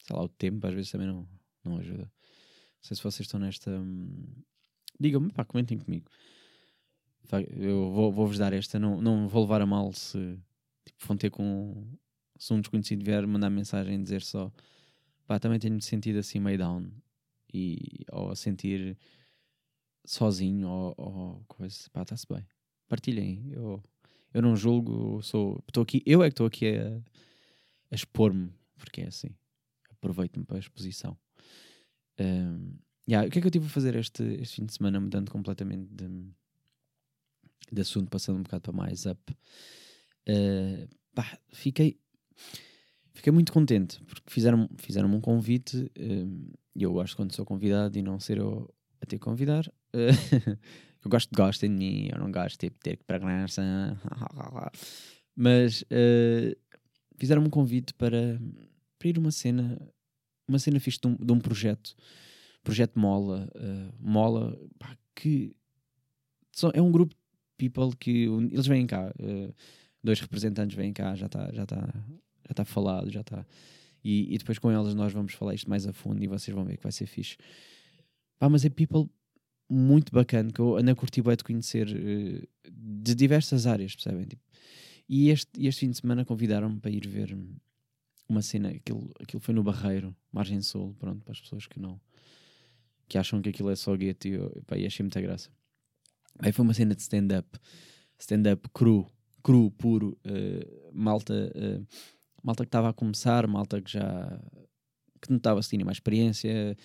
Sei 0.00 0.16
lá, 0.16 0.22
o 0.22 0.28
tempo 0.28 0.66
às 0.66 0.74
vezes 0.74 0.90
também 0.90 1.06
não, 1.06 1.28
não 1.64 1.78
ajuda. 1.78 2.02
Não 2.02 2.82
sei 2.82 2.96
se 2.96 3.02
vocês 3.02 3.26
estão 3.26 3.38
nesta. 3.38 3.70
Hum... 3.70 4.26
Digam-me, 4.98 5.32
pá, 5.32 5.44
comentem 5.44 5.78
comigo. 5.78 6.10
Eu 7.56 7.90
vou-vos 7.92 8.36
vou 8.36 8.38
dar 8.38 8.52
esta. 8.52 8.78
Não, 8.78 9.00
não 9.00 9.28
vou 9.28 9.42
levar 9.42 9.60
a 9.60 9.66
mal 9.66 9.92
se 9.92 10.38
tipo, 10.84 11.06
vão 11.06 11.16
ter 11.16 11.30
com 11.30 11.86
se 12.38 12.52
um 12.52 12.60
desconhecido 12.60 13.04
vier 13.04 13.26
mandar 13.26 13.50
mensagem 13.50 13.96
e 13.96 14.02
dizer 14.02 14.22
só 14.22 14.52
pá, 15.26 15.38
também 15.38 15.58
tenho-me 15.58 15.82
sentido 15.82 16.18
assim 16.18 16.38
meio 16.38 16.56
down 16.56 16.90
e, 17.52 18.04
ou 18.12 18.30
a 18.30 18.36
sentir 18.36 18.96
sozinho 20.08 20.68
ou, 20.68 20.94
ou 20.96 21.44
coisa, 21.46 21.76
pá, 21.92 22.02
está-se 22.02 22.26
bem. 22.28 22.44
Partilhem, 22.88 23.50
eu, 23.52 23.82
eu 24.32 24.42
não 24.42 24.56
julgo, 24.56 25.22
sou, 25.22 25.62
estou 25.68 25.82
aqui, 25.82 26.02
eu 26.06 26.22
é 26.22 26.28
que 26.28 26.32
estou 26.32 26.46
aqui 26.46 26.76
a, 26.76 26.96
a 27.90 27.94
expor-me, 27.94 28.50
porque 28.76 29.02
é 29.02 29.08
assim, 29.08 29.28
aproveito-me 29.90 30.44
para 30.44 30.56
a 30.56 30.60
exposição. 30.60 31.16
Um, 32.18 32.74
yeah, 33.08 33.28
o 33.28 33.30
que 33.30 33.38
é 33.38 33.42
que 33.42 33.46
eu 33.46 33.50
tive 33.50 33.66
a 33.66 33.70
fazer 33.70 33.94
este, 33.96 34.22
este 34.40 34.56
fim 34.56 34.66
de 34.66 34.72
semana, 34.72 34.98
mudando 34.98 35.30
completamente 35.30 35.88
de, 35.92 36.08
de 37.70 37.80
assunto, 37.80 38.10
passando 38.10 38.38
um 38.38 38.42
bocado 38.42 38.62
para 38.62 38.72
mais 38.72 39.04
up? 39.04 39.20
Uh, 40.28 40.88
pá, 41.14 41.38
fiquei 41.52 41.98
fiquei 43.14 43.32
muito 43.32 43.52
contente 43.52 44.00
porque 44.04 44.30
fizeram, 44.30 44.68
fizeram 44.76 45.12
um 45.12 45.20
convite 45.20 45.90
e 45.96 46.82
eu 46.82 46.92
gosto 46.92 47.16
quando 47.16 47.34
sou 47.34 47.44
convidado 47.44 47.98
e 47.98 48.02
não 48.02 48.20
ser 48.20 48.38
eu 48.38 48.72
a 49.00 49.06
ter 49.06 49.18
que 49.18 49.24
convidar. 49.24 49.70
Eu 51.04 51.10
gosto 51.10 51.30
de 51.30 51.36
gostem 51.36 51.70
de 51.70 51.76
mim, 51.76 52.08
eu 52.12 52.18
não 52.18 52.30
gosto 52.30 52.58
tipo, 52.58 52.74
de 52.74 52.80
ter 52.80 52.96
que 52.96 53.04
pregnança. 53.04 53.62
Mas 55.34 55.82
uh, 55.82 56.56
fizeram-me 57.16 57.46
um 57.46 57.50
convite 57.50 57.94
para, 57.94 58.40
para 58.98 59.08
ir 59.08 59.16
uma 59.16 59.30
cena, 59.30 59.80
uma 60.46 60.58
cena 60.58 60.80
fixe 60.80 60.98
de 61.00 61.06
um, 61.06 61.14
de 61.14 61.32
um 61.32 61.38
projeto, 61.38 61.94
projeto 62.64 62.98
Mola, 62.98 63.48
uh, 63.54 63.94
Mola, 64.00 64.58
pá, 64.78 64.96
que 65.14 65.54
é 66.74 66.82
um 66.82 66.90
grupo 66.90 67.14
de 67.14 67.68
people 67.68 67.96
que 67.96 68.24
eles 68.50 68.66
vêm 68.66 68.84
cá, 68.84 69.14
uh, 69.20 69.54
dois 70.02 70.20
representantes 70.20 70.76
vêm 70.76 70.92
cá, 70.92 71.14
já 71.14 71.26
está 71.26 71.52
já 71.52 71.64
tá, 71.64 71.94
já 72.48 72.54
tá 72.54 72.64
falado, 72.64 73.10
já 73.10 73.20
está. 73.20 73.46
E, 74.02 74.34
e, 74.34 74.38
depois 74.38 74.58
com 74.58 74.70
elas 74.70 74.94
nós 74.94 75.12
vamos 75.12 75.34
falar 75.34 75.54
isto 75.54 75.68
mais 75.70 75.86
a 75.86 75.92
fundo 75.92 76.22
e 76.22 76.26
vocês 76.26 76.54
vão 76.54 76.64
ver 76.64 76.76
que 76.76 76.82
vai 76.82 76.92
ser 76.92 77.06
fixe. 77.06 77.36
Pá, 78.38 78.48
mas 78.48 78.64
é 78.64 78.70
people 78.70 79.10
muito 79.68 80.12
bacana 80.12 80.50
que 80.50 80.60
eu 80.60 80.76
ando 80.76 80.90
a 80.90 80.94
curtir 80.94 81.22
bem 81.22 81.36
de 81.36 81.44
conhecer 81.44 81.88
uh, 81.88 82.70
de 82.70 83.14
diversas 83.14 83.66
áreas, 83.66 83.94
percebem? 83.94 84.26
Tipo, 84.26 84.42
e 85.08 85.30
este, 85.30 85.66
este 85.66 85.80
fim 85.80 85.90
de 85.90 85.96
semana 85.98 86.24
convidaram-me 86.24 86.80
para 86.80 86.90
ir 86.90 87.06
ver 87.06 87.36
uma 88.28 88.42
cena, 88.42 88.68
aquilo, 88.68 89.10
aquilo 89.20 89.40
foi 89.40 89.54
no 89.54 89.62
Barreiro, 89.62 90.14
Margem 90.30 90.60
Sul, 90.60 90.94
pronto, 90.98 91.22
para 91.24 91.32
as 91.32 91.40
pessoas 91.40 91.66
que 91.66 91.80
não 91.80 92.00
que 93.08 93.16
acham 93.16 93.40
que 93.40 93.48
aquilo 93.48 93.70
é 93.70 93.76
só 93.76 93.96
gueto 93.96 94.28
e, 94.28 94.32
eu, 94.32 94.62
pá, 94.66 94.76
e 94.76 94.86
achei 94.86 95.02
muita 95.02 95.18
graça. 95.20 95.50
Aí 96.40 96.52
foi 96.52 96.62
uma 96.62 96.74
cena 96.74 96.94
de 96.94 97.00
stand-up, 97.00 97.48
stand-up 98.18 98.68
cru, 98.68 99.10
cru, 99.42 99.70
puro, 99.70 100.16
uh, 100.26 100.90
malta, 100.92 101.50
uh, 101.56 101.86
malta 102.42 102.64
que 102.64 102.68
estava 102.68 102.90
a 102.90 102.92
começar, 102.92 103.46
malta 103.46 103.80
que 103.80 103.92
já 103.92 104.38
que 105.20 105.30
não 105.30 105.38
estava 105.38 105.58
a 105.58 105.62
tinha 105.62 105.84
mais 105.84 105.96
experiência, 105.96 106.76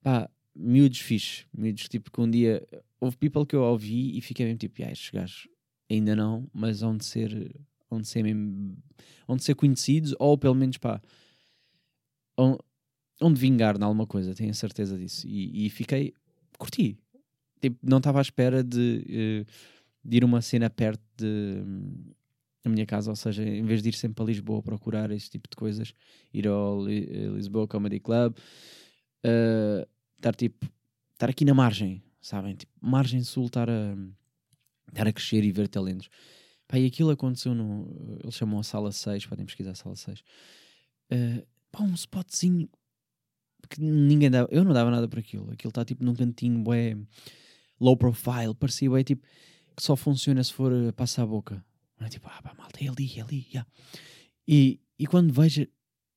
pá, 0.00 0.30
miúdos 0.58 0.98
fixe, 0.98 1.44
miúdos 1.56 1.88
tipo 1.88 2.10
que 2.10 2.20
um 2.20 2.28
dia 2.28 2.66
houve 3.00 3.16
people 3.16 3.46
que 3.46 3.54
eu 3.54 3.62
ouvi 3.62 4.18
e 4.18 4.20
fiquei 4.20 4.44
mesmo 4.44 4.58
tipo, 4.58 4.82
ah, 4.82 4.90
estes 4.90 5.10
gajos 5.10 5.48
ainda 5.88 6.14
não, 6.14 6.48
mas 6.52 6.82
onde 6.82 7.04
ser, 7.04 7.54
onde 7.90 8.06
ser 8.06 8.22
mesmo, 8.22 8.76
onde 9.26 9.44
ser 9.44 9.54
conhecidos 9.54 10.14
ou 10.18 10.36
pelo 10.36 10.54
menos 10.54 10.76
pá, 10.76 11.00
onde 13.20 13.40
vingar 13.40 13.76
em 13.76 13.82
alguma 13.82 14.06
coisa, 14.06 14.34
tenho 14.34 14.50
a 14.50 14.54
certeza 14.54 14.96
disso. 14.98 15.26
E, 15.26 15.66
e 15.66 15.70
fiquei, 15.70 16.12
curti. 16.58 16.98
Tipo, 17.60 17.78
não 17.82 17.98
estava 17.98 18.18
à 18.18 18.22
espera 18.22 18.62
de, 18.62 19.04
eh, 19.08 19.52
de 20.04 20.16
ir 20.18 20.24
uma 20.24 20.40
cena 20.40 20.70
perto 20.70 21.02
de 21.16 21.64
a 22.64 22.68
minha 22.68 22.86
casa, 22.86 23.10
ou 23.10 23.16
seja, 23.16 23.42
em 23.42 23.64
vez 23.64 23.82
de 23.82 23.88
ir 23.88 23.94
sempre 23.94 24.16
para 24.16 24.26
Lisboa 24.26 24.62
procurar 24.62 25.10
esse 25.10 25.30
tipo 25.30 25.48
de 25.48 25.56
coisas, 25.56 25.94
ir 26.32 26.46
ao 26.46 26.88
eh, 26.88 27.28
Lisboa 27.34 27.66
Comedy 27.66 27.98
Club, 27.98 28.36
uh, 29.24 29.88
estar 30.18 30.34
tipo, 30.34 30.66
estar 31.14 31.30
aqui 31.30 31.44
na 31.44 31.54
margem, 31.54 32.02
sabem? 32.20 32.54
Tipo, 32.54 32.72
margem 32.80 33.22
sul, 33.22 33.46
estar 33.46 33.68
a, 33.70 33.96
estar 34.88 35.06
a 35.06 35.12
crescer 35.12 35.44
e 35.44 35.52
ver 35.52 35.68
talentos. 35.68 36.08
Pá, 36.66 36.78
e 36.78 36.86
aquilo 36.86 37.10
aconteceu 37.10 37.54
no. 37.54 38.18
Eles 38.22 38.34
chamam 38.34 38.60
a 38.60 38.62
sala 38.62 38.92
6, 38.92 39.26
podem 39.26 39.46
pesquisar 39.46 39.70
a 39.70 39.74
sala 39.74 39.96
6. 39.96 40.20
Uh, 40.20 41.46
pá, 41.72 41.82
um 41.82 41.94
spotzinho 41.94 42.68
que 43.70 43.80
ninguém 43.80 44.30
dava. 44.30 44.48
Eu 44.50 44.64
não 44.64 44.72
dava 44.72 44.90
nada 44.90 45.08
por 45.08 45.18
aquilo. 45.18 45.50
Aquilo 45.50 45.70
está 45.70 45.84
tipo 45.84 46.04
num 46.04 46.14
cantinho, 46.14 46.62
bué, 46.62 46.96
low 47.80 47.96
profile, 47.96 48.54
parecia 48.54 48.90
bué, 48.90 49.02
tipo 49.02 49.26
que 49.78 49.82
só 49.84 49.94
funciona 49.94 50.42
se 50.42 50.52
for 50.52 50.72
uh, 50.72 50.92
passar 50.92 51.22
a 51.22 51.26
boca. 51.26 51.64
Não 51.98 52.06
é 52.06 52.10
tipo, 52.10 52.28
ah 52.28 52.42
pá, 52.42 52.52
malta, 52.58 52.84
é 52.84 52.88
ali, 52.88 53.12
é 53.16 53.22
ali, 53.22 53.46
yeah. 53.48 53.68
e, 54.46 54.80
e 54.98 55.06
quando 55.06 55.32
vejo, 55.32 55.66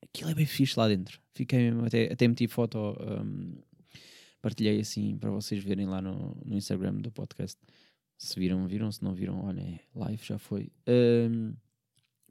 aquilo 0.03 0.31
é 0.31 0.35
bem 0.35 0.47
fixe 0.47 0.77
lá 0.77 0.87
dentro. 0.87 1.21
Fiquei 1.33 1.59
mesmo, 1.59 1.85
até, 1.85 2.11
até 2.11 2.27
meti 2.27 2.47
foto, 2.47 2.77
um, 2.79 3.55
partilhei 4.41 4.79
assim 4.79 5.17
para 5.17 5.29
vocês 5.29 5.63
verem 5.63 5.85
lá 5.85 6.01
no, 6.01 6.37
no 6.43 6.55
Instagram 6.55 6.95
do 6.95 7.11
podcast. 7.11 7.59
Se 8.17 8.39
viram, 8.39 8.67
viram, 8.67 8.91
se 8.91 9.03
não 9.03 9.13
viram, 9.13 9.43
olha, 9.45 9.61
é, 9.61 9.79
live 9.95 10.23
já 10.23 10.37
foi. 10.37 10.71
Um, 10.87 11.53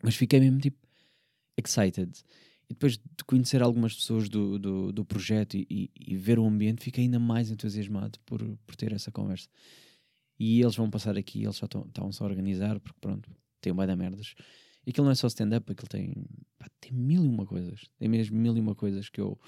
mas 0.02 0.14
fiquei 0.16 0.40
mesmo 0.40 0.60
tipo 0.60 0.78
excited. 1.58 2.10
E 2.68 2.74
depois 2.74 2.96
de 2.96 3.24
conhecer 3.26 3.62
algumas 3.62 3.94
pessoas 3.94 4.28
do, 4.28 4.58
do, 4.58 4.92
do 4.92 5.04
projeto 5.04 5.56
e, 5.56 5.66
e, 5.68 5.90
e, 6.12 6.16
ver 6.16 6.38
o 6.38 6.46
ambiente, 6.46 6.84
fiquei 6.84 7.04
ainda 7.04 7.18
mais 7.18 7.50
entusiasmado 7.50 8.18
por, 8.24 8.40
por 8.64 8.76
ter 8.76 8.92
essa 8.92 9.10
conversa. 9.10 9.48
E 10.38 10.60
eles 10.60 10.76
vão 10.76 10.88
passar 10.88 11.18
aqui, 11.18 11.42
eles 11.42 11.58
já 11.58 11.66
estão-se 11.66 12.22
a 12.22 12.26
organizar, 12.26 12.78
porque 12.78 12.98
pronto, 13.00 13.28
tem 13.60 13.72
um 13.72 13.76
de 13.76 13.96
merdas. 13.96 14.34
E 14.86 14.90
aquilo 14.90 15.04
não 15.04 15.12
é 15.12 15.14
só 15.14 15.26
stand-up, 15.26 15.70
aquilo 15.70 15.88
tem, 15.88 16.14
pá, 16.58 16.66
tem 16.80 16.92
mil 16.92 17.24
e 17.24 17.28
uma 17.28 17.44
coisas. 17.44 17.82
Tem 17.98 18.08
mesmo 18.08 18.38
mil 18.38 18.56
e 18.56 18.60
uma 18.60 18.74
coisas 18.74 19.08
que 19.08 19.20
eu 19.20 19.38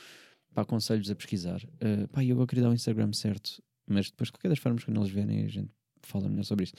aconselho-vos 0.54 1.10
a 1.10 1.14
pesquisar. 1.14 1.62
Uh, 1.62 2.08
pá, 2.08 2.24
eu 2.24 2.36
vou 2.36 2.46
querer 2.46 2.62
dar 2.62 2.70
o 2.70 2.74
Instagram 2.74 3.12
certo, 3.12 3.62
mas 3.86 4.10
depois, 4.10 4.28
de 4.28 4.32
qualquer 4.32 4.48
das 4.48 4.58
formas, 4.58 4.84
quando 4.84 5.00
eles 5.00 5.10
verem, 5.10 5.44
a 5.44 5.48
gente 5.48 5.70
fala 6.02 6.28
melhor 6.28 6.44
sobre 6.44 6.64
isso. 6.64 6.74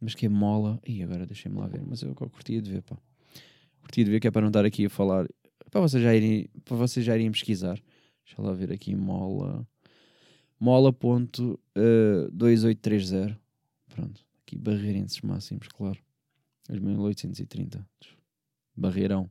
Mas 0.00 0.14
que 0.14 0.26
é 0.26 0.28
mola. 0.28 0.80
E 0.86 1.02
agora 1.02 1.26
deixem-me 1.26 1.58
lá 1.58 1.66
ver. 1.66 1.82
Mas 1.86 2.02
eu, 2.02 2.08
eu 2.08 2.14
curtia 2.14 2.60
de 2.60 2.70
ver, 2.70 2.82
pá. 2.82 2.98
Curtia 3.80 4.04
de 4.04 4.10
ver 4.10 4.20
que 4.20 4.28
é 4.28 4.30
para 4.30 4.42
não 4.42 4.48
estar 4.48 4.64
aqui 4.64 4.86
a 4.86 4.90
falar. 4.90 5.26
Para 5.70 5.80
vocês 5.80 6.02
já 6.02 6.14
irem, 6.14 6.48
para 6.64 6.76
vocês 6.76 7.04
já 7.04 7.16
irem 7.16 7.30
pesquisar. 7.30 7.80
Deixa 8.24 8.40
lá 8.40 8.52
ver 8.52 8.72
aqui, 8.72 8.94
mola. 8.94 9.66
Mola.2830. 10.58 13.32
Uh, 13.32 13.36
Pronto. 13.88 14.24
Aqui, 14.42 14.56
barreirenses 14.56 15.20
máximos, 15.20 15.68
claro. 15.68 15.98
2830. 16.68 17.86
Barreirão. 18.76 19.30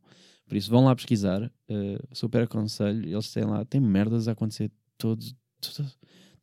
Por 0.51 0.57
isso, 0.57 0.69
vão 0.69 0.83
lá 0.83 0.93
pesquisar. 0.93 1.49
Uh, 1.69 2.13
super 2.13 2.41
aconselho. 2.41 3.09
Eles 3.09 3.31
têm 3.31 3.45
lá, 3.45 3.63
tem 3.63 3.79
merdas 3.79 4.27
a 4.27 4.33
acontecer 4.33 4.69
todos 4.97 5.33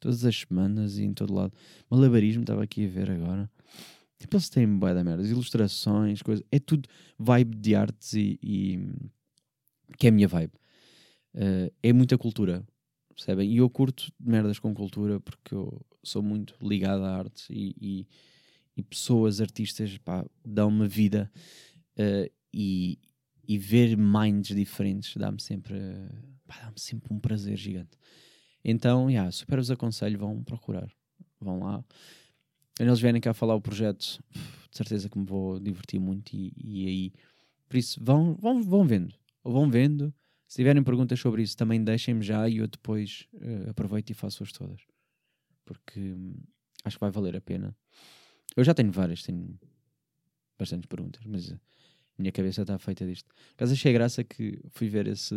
todas 0.01 0.25
as 0.25 0.35
semanas 0.35 0.97
e 0.97 1.05
em 1.05 1.13
todo 1.13 1.35
lado. 1.35 1.53
Malabarismo, 1.91 2.41
estava 2.43 2.63
aqui 2.63 2.87
a 2.87 2.89
ver 2.89 3.11
agora. 3.11 3.51
Tipo, 4.19 4.37
eles 4.37 4.49
têm 4.49 4.67
bué 4.67 4.95
da 4.95 5.05
merda, 5.05 5.23
ilustrações, 5.29 6.23
coisas. 6.23 6.43
É 6.51 6.59
tudo 6.59 6.89
vibe 7.19 7.55
de 7.59 7.75
artes 7.75 8.15
e, 8.15 8.39
e 8.43 8.89
que 9.99 10.07
é 10.07 10.09
a 10.09 10.13
minha 10.13 10.27
vibe. 10.27 10.55
Uh, 11.35 11.71
é 11.83 11.93
muita 11.93 12.17
cultura, 12.17 12.67
percebem? 13.15 13.53
E 13.53 13.59
eu 13.59 13.69
curto 13.69 14.11
merdas 14.19 14.59
com 14.59 14.73
cultura 14.73 15.21
porque 15.21 15.55
eu 15.55 15.85
sou 16.03 16.23
muito 16.23 16.55
ligado 16.63 17.05
à 17.05 17.15
arte 17.15 17.45
e, 17.51 17.77
e, 17.79 18.09
e 18.75 18.83
pessoas, 18.83 19.39
artistas, 19.39 19.99
pá, 19.99 20.25
dão-me 20.43 20.89
vida 20.89 21.31
uh, 21.99 22.33
e, 22.55 22.99
e 23.49 23.57
ver 23.57 23.97
minds 23.97 24.55
diferentes 24.55 25.17
dá-me 25.17 25.41
sempre, 25.41 25.79
dá-me 26.47 26.79
sempre 26.79 27.15
um 27.15 27.19
prazer 27.19 27.57
gigante. 27.57 27.97
Então, 28.63 29.09
yeah, 29.09 29.31
super 29.33 29.57
vos 29.57 29.71
aconselho, 29.71 30.19
vão 30.19 30.45
procurar. 30.45 30.93
Vão 31.41 31.61
lá. 31.61 31.83
Quando 32.77 32.89
eles 32.91 33.01
vierem 33.01 33.21
cá 33.21 33.33
falar 33.33 33.55
o 33.55 33.61
projeto, 33.61 34.23
de 34.71 34.77
certeza 34.77 35.09
que 35.09 35.19
me 35.19 35.25
vou 35.25 35.59
divertir 35.59 35.99
muito 35.99 36.35
e, 36.35 36.53
e 36.57 36.87
aí. 36.87 37.13
Por 37.69 37.79
isso, 37.79 37.99
vão, 38.03 38.35
vão, 38.35 38.63
vão 38.63 38.85
vendo. 38.85 39.15
Vão 39.43 39.71
vendo. 39.71 40.13
Se 40.47 40.57
tiverem 40.57 40.83
perguntas 40.83 41.19
sobre 41.19 41.43
isso, 41.43 41.57
também 41.57 41.83
deixem-me 41.83 42.23
já 42.23 42.49
e 42.49 42.59
eu 42.59 42.69
depois 42.69 43.27
uh, 43.35 43.71
aproveito 43.71 44.11
e 44.11 44.15
faço-as 44.15 44.53
todas. 44.53 44.81
Porque 45.65 46.01
hum, 46.01 46.35
acho 46.85 46.97
que 46.97 47.01
vai 47.01 47.11
valer 47.11 47.37
a 47.37 47.41
pena. 47.41 47.75
Eu 48.57 48.65
já 48.65 48.75
tenho 48.75 48.91
várias, 48.91 49.23
tenho 49.23 49.59
bastantes 50.59 50.87
perguntas, 50.87 51.23
mas 51.25 51.55
minha 52.19 52.33
cabeça 52.33 52.63
está 52.63 52.79
feita 52.79 53.07
disto. 53.07 53.29
Mas 53.59 53.73
achei 53.73 53.93
graça 53.93 54.25
que 54.25 54.61
fui 54.71 54.89
ver 54.89 55.07
esse, 55.07 55.35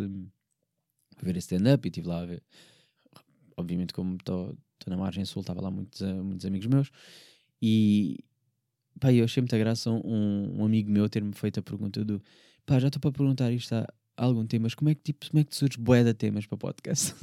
ver 1.21 1.37
esse 1.37 1.53
stand-up 1.53 1.87
e 1.87 1.89
estive 1.89 2.07
lá 2.07 2.21
a 2.21 2.25
ver 2.25 2.43
obviamente, 3.61 3.93
como 3.93 4.15
estou 4.15 4.55
na 4.87 4.97
margem 4.97 5.23
sul, 5.23 5.41
estava 5.41 5.61
lá 5.61 5.71
muitos, 5.71 6.01
uh, 6.01 6.23
muitos 6.23 6.45
amigos 6.45 6.67
meus. 6.67 6.91
E 7.61 8.19
pá, 8.99 9.13
eu 9.13 9.23
achei 9.23 9.41
muita 9.41 9.57
graça 9.57 9.89
um, 9.89 10.59
um 10.59 10.65
amigo 10.65 10.91
meu 10.91 11.07
ter-me 11.07 11.33
feito 11.33 11.59
a 11.59 11.63
pergunta 11.63 12.03
do 12.03 12.21
pá, 12.65 12.79
já 12.79 12.87
estou 12.87 12.99
para 12.99 13.11
perguntar 13.11 13.51
isto 13.51 13.73
há 13.73 13.87
algum 14.17 14.45
tempo, 14.45 14.63
mas 14.63 14.75
como 14.75 14.89
é 14.89 14.95
que, 14.95 15.01
tipo, 15.01 15.29
como 15.29 15.39
é 15.39 15.43
que 15.43 15.55
surge 15.55 15.77
boé 15.77 16.03
de 16.03 16.13
temas 16.13 16.45
para 16.45 16.57
podcast? 16.57 17.15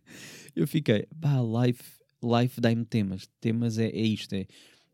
eu 0.54 0.66
fiquei, 0.66 1.06
pá, 1.20 1.36
life, 1.64 1.82
life 2.22 2.60
dá-me 2.60 2.84
temas. 2.84 3.28
Temas 3.40 3.78
é, 3.78 3.88
é 3.88 4.02
isto, 4.02 4.34
é 4.34 4.46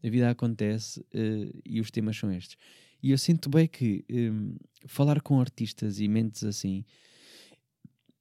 a 0.03 0.11
vida 0.11 0.31
acontece 0.31 1.01
uh, 1.01 1.63
e 1.65 1.81
os 1.81 1.91
temas 1.91 2.17
são 2.17 2.31
estes. 2.33 2.57
E 3.05 3.11
eu 3.11 3.19
sinto 3.19 3.51
bem 3.51 3.69
que 3.69 4.03
um, 4.11 4.57
falar 4.87 5.21
com 5.21 5.39
artistas 5.39 6.01
e 6.01 6.09
mentes 6.09 6.43
assim, 6.43 6.87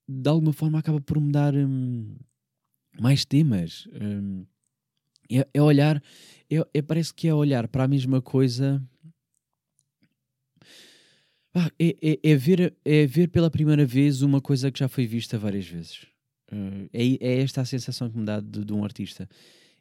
de 0.06 0.30
alguma 0.30 0.52
forma 0.52 0.78
acaba 0.78 1.00
por 1.00 1.22
me 1.22 1.32
dar. 1.32 1.56
Um, 1.56 2.18
mais 3.00 3.26
temas. 3.26 3.88
Hum, 3.94 4.46
é, 5.32 5.48
é, 5.54 5.62
olhar, 5.62 6.02
é, 6.50 6.68
é, 6.74 6.82
parece 6.82 7.14
que 7.14 7.28
é 7.28 7.34
olhar 7.34 7.68
para 7.68 7.86
a 7.86 7.88
mesma 7.88 8.22
coisa. 8.22 8.82
Ah, 11.56 11.72
é, 11.80 12.20
é, 12.24 12.36
ver, 12.36 12.76
é 12.84 13.06
ver 13.06 13.30
pela 13.30 13.50
primeira 13.50 13.86
vez 13.86 14.22
uma 14.22 14.42
coisa 14.42 14.72
que 14.72 14.80
já 14.80 14.88
foi 14.88 15.06
vista 15.06 15.38
várias 15.38 15.68
vezes. 15.68 16.04
Uh, 16.52 16.90
é, 16.92 17.18
é 17.20 17.42
esta 17.42 17.62
a 17.62 17.66
sensação 17.66 18.10
que 18.10 18.18
me 18.18 18.26
dá 18.26 18.40
de, 18.40 18.66
de, 18.66 18.74
um 18.74 18.84
artista. 18.84 19.30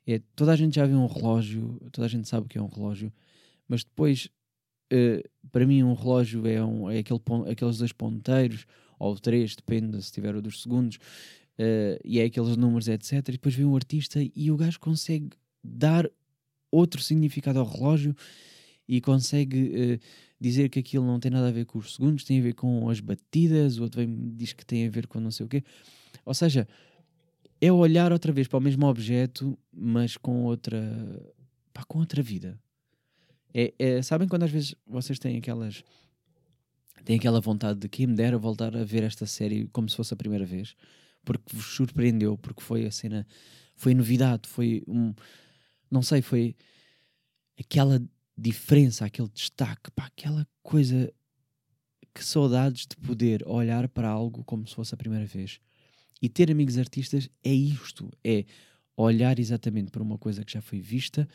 É, 0.06 0.20
toda 0.36 0.52
a 0.52 0.56
gente 0.56 0.76
já 0.76 0.86
viu 0.86 0.98
um 0.98 1.06
relógio, 1.06 1.80
toda 1.90 2.06
a 2.06 2.08
gente 2.08 2.28
sabe 2.28 2.46
o 2.46 2.48
que 2.48 2.58
é 2.58 2.62
um 2.62 2.68
relógio, 2.68 3.12
mas 3.66 3.84
depois, 3.84 4.28
uh, 4.92 5.48
para 5.50 5.66
mim, 5.66 5.82
um 5.82 5.94
relógio 5.94 6.46
é, 6.46 6.62
um, 6.62 6.90
é 6.90 6.98
aquele, 6.98 7.20
aqueles 7.50 7.78
dois 7.78 7.92
ponteiros, 7.92 8.66
ou 8.98 9.18
três, 9.18 9.56
depende 9.56 10.00
se 10.02 10.12
tiver 10.12 10.34
o 10.34 10.42
dos 10.42 10.62
segundos, 10.62 10.96
uh, 10.96 11.98
e 12.04 12.20
é 12.20 12.24
aqueles 12.24 12.56
números, 12.56 12.88
etc. 12.88 13.12
E 13.12 13.32
depois 13.32 13.54
vem 13.54 13.66
um 13.66 13.74
artista 13.74 14.20
e 14.34 14.50
o 14.50 14.56
gajo 14.56 14.78
consegue 14.78 15.30
dar 15.62 16.08
outro 16.70 17.02
significado 17.02 17.58
ao 17.58 17.66
relógio 17.66 18.14
e 18.88 19.00
consegue 19.00 19.98
uh, 19.98 20.06
dizer 20.40 20.68
que 20.68 20.78
aquilo 20.78 21.06
não 21.06 21.20
tem 21.20 21.30
nada 21.30 21.48
a 21.48 21.52
ver 21.52 21.66
com 21.66 21.78
os 21.78 21.94
segundos, 21.94 22.24
tem 22.24 22.38
a 22.38 22.42
ver 22.42 22.54
com 22.54 22.88
as 22.88 23.00
batidas, 23.00 23.78
o 23.78 23.82
outro 23.82 24.00
vem, 24.00 24.34
diz 24.34 24.52
que 24.52 24.64
tem 24.64 24.86
a 24.86 24.90
ver 24.90 25.06
com 25.06 25.20
não 25.20 25.30
sei 25.30 25.46
o 25.46 25.48
quê. 25.48 25.62
Ou 26.24 26.34
seja, 26.34 26.68
é 27.60 27.70
olhar 27.70 28.12
outra 28.12 28.32
vez 28.32 28.48
para 28.48 28.58
o 28.58 28.62
mesmo 28.62 28.86
objeto, 28.86 29.56
mas 29.72 30.16
com 30.16 30.44
outra, 30.44 30.80
pá, 31.72 31.84
com 31.84 31.98
outra 31.98 32.22
vida. 32.22 32.58
É, 33.54 33.74
é, 33.78 34.02
sabem 34.02 34.28
quando 34.28 34.44
às 34.44 34.50
vezes 34.50 34.74
vocês 34.86 35.18
têm 35.18 35.36
aquelas 35.36 35.84
têm 37.04 37.16
aquela 37.16 37.40
vontade 37.40 37.80
de 37.80 37.88
quem 37.88 38.06
me 38.06 38.14
dera 38.14 38.38
voltar 38.38 38.76
a 38.76 38.84
ver 38.84 39.02
esta 39.02 39.26
série 39.26 39.66
como 39.72 39.88
se 39.88 39.96
fosse 39.96 40.14
a 40.14 40.16
primeira 40.16 40.46
vez, 40.46 40.76
porque 41.24 41.44
vos 41.54 41.66
surpreendeu, 41.74 42.38
porque 42.38 42.62
foi 42.62 42.86
a 42.86 42.92
cena, 42.92 43.26
foi 43.74 43.92
novidade, 43.92 44.48
foi 44.48 44.84
um, 44.86 45.12
não 45.90 46.00
sei, 46.00 46.22
foi 46.22 46.54
aquela 47.58 48.00
diferença, 48.38 49.04
aquele 49.04 49.28
destaque, 49.28 49.90
pá, 49.90 50.06
aquela 50.06 50.46
coisa 50.62 51.12
que 52.14 52.24
saudades 52.24 52.86
de 52.86 52.96
poder 52.96 53.42
olhar 53.46 53.88
para 53.88 54.08
algo 54.08 54.44
como 54.44 54.66
se 54.66 54.74
fosse 54.74 54.94
a 54.94 54.96
primeira 54.96 55.26
vez. 55.26 55.60
E 56.20 56.28
ter 56.28 56.50
amigos 56.50 56.78
artistas 56.78 57.28
é 57.42 57.52
isto, 57.52 58.10
é 58.22 58.44
olhar 58.96 59.38
exatamente 59.38 59.90
para 59.90 60.02
uma 60.02 60.18
coisa 60.18 60.44
que 60.44 60.52
já 60.52 60.60
foi 60.60 60.80
vista, 60.80 61.28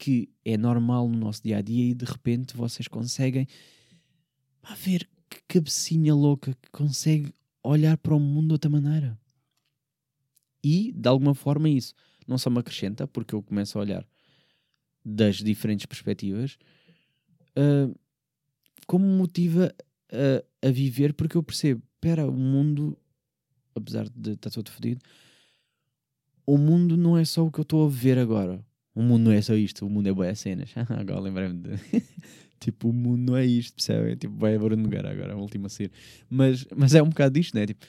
que 0.00 0.30
é 0.42 0.56
normal 0.56 1.06
no 1.10 1.18
nosso 1.18 1.42
dia 1.42 1.58
a 1.58 1.60
dia 1.60 1.90
e 1.90 1.94
de 1.94 2.06
repente 2.06 2.56
vocês 2.56 2.88
conseguem 2.88 3.46
a 4.62 4.74
ver 4.74 5.06
que 5.28 5.42
cabecinha 5.46 6.14
louca 6.14 6.54
que 6.54 6.70
consegue 6.70 7.34
olhar 7.62 7.98
para 7.98 8.14
o 8.14 8.18
mundo 8.18 8.46
de 8.48 8.52
outra 8.54 8.70
maneira. 8.70 9.20
E, 10.64 10.90
de 10.92 11.06
alguma 11.06 11.34
forma, 11.34 11.68
isso 11.68 11.94
não 12.26 12.38
só 12.38 12.48
me 12.48 12.58
acrescenta, 12.58 13.06
porque 13.06 13.34
eu 13.34 13.42
começo 13.42 13.76
a 13.76 13.82
olhar 13.82 14.06
das 15.04 15.36
diferentes 15.36 15.84
perspectivas, 15.84 16.56
uh, 17.56 17.94
como 18.86 19.04
motiva 19.04 19.74
a, 20.10 20.66
a, 20.66 20.70
viver, 20.70 21.12
porque 21.12 21.36
eu 21.36 21.42
percebo, 21.42 21.82
espera, 21.94 22.26
o 22.26 22.32
mundo, 22.32 22.96
apesar 23.74 24.08
de 24.08 24.32
estar 24.32 24.50
todo 24.50 24.70
fodido, 24.70 25.02
o 26.46 26.56
mundo 26.56 26.96
não 26.96 27.18
é 27.18 27.24
só 27.24 27.44
o 27.44 27.52
que 27.52 27.60
eu 27.60 27.64
estou 27.64 27.86
a 27.86 27.90
ver 27.90 28.18
agora. 28.18 28.64
O 28.94 29.02
mundo 29.02 29.24
não 29.24 29.32
é 29.32 29.40
só 29.40 29.54
isto, 29.54 29.86
o 29.86 29.90
mundo 29.90 30.08
é 30.08 30.12
boas 30.12 30.38
cenas. 30.38 30.70
agora 30.88 31.20
lembrei-me 31.20 31.58
de. 31.58 32.02
tipo, 32.58 32.90
o 32.90 32.92
mundo 32.92 33.32
não 33.32 33.36
é 33.36 33.46
isto, 33.46 33.74
percebem? 33.74 34.16
Tipo, 34.16 34.36
vai 34.36 34.58
Bruno 34.58 34.82
Nogueira 34.82 35.10
agora, 35.10 35.34
a 35.34 35.36
última 35.36 35.68
a. 35.68 35.90
Mas, 36.28 36.66
mas 36.76 36.94
é 36.94 37.02
um 37.02 37.08
bocado 37.08 37.34
disto, 37.34 37.54
né? 37.54 37.66
Tipo, 37.66 37.86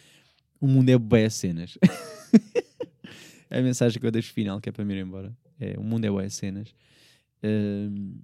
o 0.60 0.68
mundo 0.68 0.90
é 0.90 0.98
boas 0.98 1.34
cenas. 1.34 1.78
é 3.50 3.58
a 3.60 3.62
mensagem 3.62 4.00
que 4.00 4.06
eu 4.06 4.12
deixo 4.12 4.32
final, 4.32 4.62
que 4.62 4.70
é 4.70 4.72
para 4.72 4.86
me 4.86 4.94
ir 4.94 5.02
embora. 5.02 5.36
É, 5.60 5.78
o 5.78 5.84
mundo 5.84 6.06
é 6.06 6.10
boas 6.10 6.34
cenas. 6.34 6.70
Uh, 7.44 8.20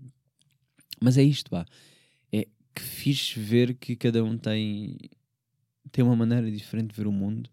mas 1.01 1.17
é 1.17 1.23
isto, 1.23 1.49
pá. 1.49 1.65
É 2.31 2.47
que 2.75 2.81
fiz 2.81 3.33
ver 3.33 3.73
que 3.73 3.95
cada 3.95 4.23
um 4.23 4.37
tem, 4.37 4.97
tem 5.91 6.05
uma 6.05 6.15
maneira 6.15 6.49
diferente 6.51 6.91
de 6.91 6.95
ver 6.95 7.07
o 7.07 7.11
mundo. 7.11 7.49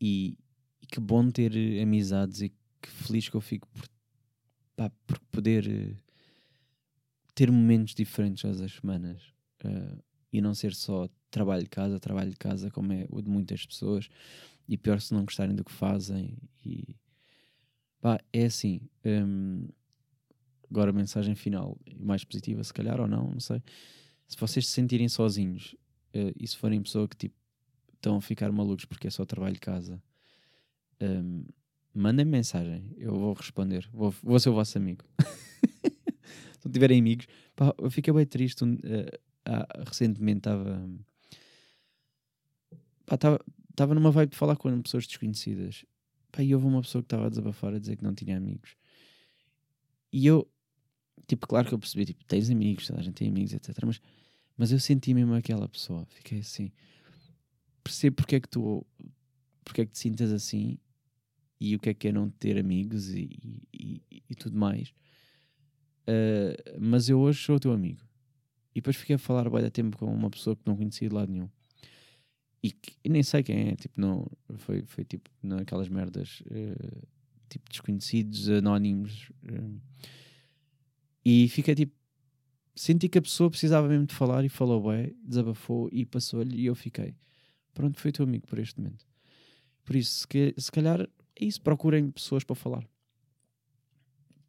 E, 0.00 0.38
e 0.82 0.86
que 0.86 0.98
bom 0.98 1.30
ter 1.30 1.52
amizades 1.82 2.40
e 2.40 2.52
que 2.80 2.88
feliz 2.88 3.28
que 3.28 3.36
eu 3.36 3.40
fico 3.40 3.68
por, 3.68 3.88
pá, 4.76 4.90
por 5.06 5.18
poder 5.30 5.66
uh, 5.66 5.96
ter 7.34 7.50
momentos 7.50 7.94
diferentes 7.94 8.42
todas 8.42 8.60
as 8.60 8.72
semanas 8.72 9.22
uh, 9.64 10.02
e 10.32 10.40
não 10.40 10.54
ser 10.54 10.74
só 10.74 11.08
trabalho 11.30 11.62
de 11.62 11.68
casa, 11.68 12.00
trabalho 12.00 12.30
de 12.30 12.36
casa, 12.36 12.70
como 12.70 12.92
é 12.92 13.06
o 13.08 13.20
de 13.22 13.28
muitas 13.28 13.64
pessoas, 13.64 14.08
e 14.68 14.76
pior 14.76 15.00
se 15.00 15.14
não 15.14 15.24
gostarem 15.24 15.54
do 15.54 15.64
que 15.64 15.72
fazem. 15.72 16.36
E 16.64 16.96
pá, 18.00 18.20
é 18.32 18.44
assim. 18.44 18.80
Um, 19.04 19.68
agora, 20.70 20.92
mensagem 20.92 21.34
final, 21.34 21.78
mais 21.98 22.24
positiva, 22.24 22.62
se 22.62 22.72
calhar, 22.72 23.00
ou 23.00 23.08
não, 23.08 23.30
não 23.32 23.40
sei. 23.40 23.62
Se 24.26 24.36
vocês 24.36 24.66
se 24.66 24.72
sentirem 24.72 25.08
sozinhos 25.08 25.74
uh, 26.14 26.32
e 26.38 26.46
se 26.46 26.56
forem 26.56 26.82
pessoa 26.82 27.08
que 27.08 27.16
tipo 27.16 27.34
estão 27.94 28.16
a 28.16 28.20
ficar 28.20 28.50
malucos 28.50 28.86
porque 28.86 29.08
é 29.08 29.10
só 29.10 29.26
trabalho 29.26 29.54
de 29.54 29.60
casa, 29.60 30.02
um, 31.00 31.44
mandem 31.94 32.24
-me 32.24 32.32
mensagem, 32.32 32.84
eu 32.96 33.12
vou 33.12 33.32
responder, 33.32 33.88
vou, 33.92 34.14
vou 34.22 34.38
ser 34.38 34.50
o 34.50 34.54
vosso 34.54 34.78
amigo. 34.78 35.04
se 36.58 36.64
não 36.64 36.72
tiverem 36.72 37.00
amigos, 37.00 37.26
pá, 37.56 37.74
eu 37.78 37.90
fiquei 37.90 38.12
bem 38.12 38.26
triste. 38.26 38.62
Uh, 38.62 38.68
uh, 38.68 39.84
recentemente 39.86 40.38
estava. 40.38 40.88
Estava 43.70 43.94
numa 43.94 44.10
vibe 44.10 44.30
de 44.30 44.36
falar 44.36 44.56
com 44.56 44.82
pessoas 44.82 45.06
desconhecidas. 45.06 45.84
Pá, 46.30 46.42
e 46.42 46.54
houve 46.54 46.66
uma 46.66 46.82
pessoa 46.82 47.02
que 47.02 47.06
estava 47.06 47.26
a 47.26 47.28
desabafar 47.28 47.74
a 47.74 47.78
dizer 47.78 47.96
que 47.96 48.04
não 48.04 48.14
tinha 48.14 48.36
amigos. 48.36 48.76
E 50.12 50.26
eu, 50.26 50.48
tipo, 51.26 51.46
claro 51.46 51.66
que 51.66 51.74
eu 51.74 51.78
percebi, 51.78 52.04
tipo, 52.04 52.24
tens 52.24 52.50
amigos, 52.50 52.90
a 52.90 53.02
gente 53.02 53.14
tem 53.14 53.28
amigos, 53.28 53.52
etc. 53.52 53.76
Mas, 53.84 54.00
mas 54.56 54.72
eu 54.72 54.78
senti 54.78 55.12
mesmo 55.12 55.34
aquela 55.34 55.68
pessoa. 55.68 56.06
Fiquei 56.06 56.40
assim. 56.40 56.70
Percebo 57.82 58.16
porque 58.16 58.36
é 58.36 58.40
que 58.40 58.48
tu. 58.48 58.86
Porque 59.64 59.80
é 59.80 59.86
que 59.86 59.92
te 59.92 59.98
sintas 59.98 60.32
assim 60.32 60.78
e 61.60 61.76
o 61.76 61.78
que 61.78 61.90
é 61.90 61.94
que 61.94 62.08
é 62.08 62.12
não 62.12 62.30
ter 62.30 62.58
amigos 62.58 63.10
e, 63.10 63.28
e, 63.72 64.02
e 64.30 64.34
tudo 64.34 64.56
mais. 64.56 64.88
Uh, 66.08 66.80
mas 66.80 67.08
eu 67.08 67.20
hoje 67.20 67.44
sou 67.44 67.56
o 67.56 67.60
teu 67.60 67.72
amigo. 67.72 68.00
E 68.74 68.80
depois 68.80 68.96
fiquei 68.96 69.16
a 69.16 69.18
falar 69.18 69.48
bem 69.50 69.60
da 69.60 69.70
tempo 69.70 69.98
com 69.98 70.06
uma 70.06 70.30
pessoa 70.30 70.56
que 70.56 70.62
não 70.64 70.76
conhecia 70.76 71.08
de 71.08 71.14
lado 71.14 71.30
nenhum. 71.30 71.48
E, 72.62 72.72
que, 72.72 72.96
e 73.04 73.08
nem 73.08 73.22
sei 73.22 73.42
quem 73.42 73.68
é, 73.68 73.76
tipo, 73.76 74.00
não, 74.00 74.26
foi, 74.56 74.82
foi 74.82 75.04
tipo 75.04 75.30
naquelas 75.42 75.88
merdas, 75.88 76.42
uh, 76.46 77.08
tipo 77.48 77.68
desconhecidos, 77.68 78.48
anónimos. 78.48 79.30
Uh, 79.44 79.80
e 81.24 81.48
fiquei 81.48 81.74
tipo, 81.74 81.94
senti 82.74 83.08
que 83.08 83.18
a 83.18 83.22
pessoa 83.22 83.50
precisava 83.50 83.86
mesmo 83.86 84.06
de 84.06 84.14
falar 84.14 84.44
e 84.44 84.48
falou 84.48 84.90
bem, 84.90 85.14
desabafou 85.22 85.88
e 85.92 86.06
passou-lhe 86.06 86.56
e 86.56 86.66
eu 86.66 86.74
fiquei. 86.74 87.14
Pronto, 87.74 88.00
foi 88.00 88.12
teu 88.12 88.24
amigo 88.24 88.46
por 88.46 88.58
este 88.58 88.80
momento. 88.80 89.06
Por 89.84 89.96
isso, 89.96 90.26
se, 90.26 90.54
se 90.56 90.72
calhar 90.72 91.08
é 91.40 91.44
isso, 91.44 91.60
procurem 91.60 92.10
pessoas 92.10 92.44
para 92.44 92.56
falar. 92.56 92.84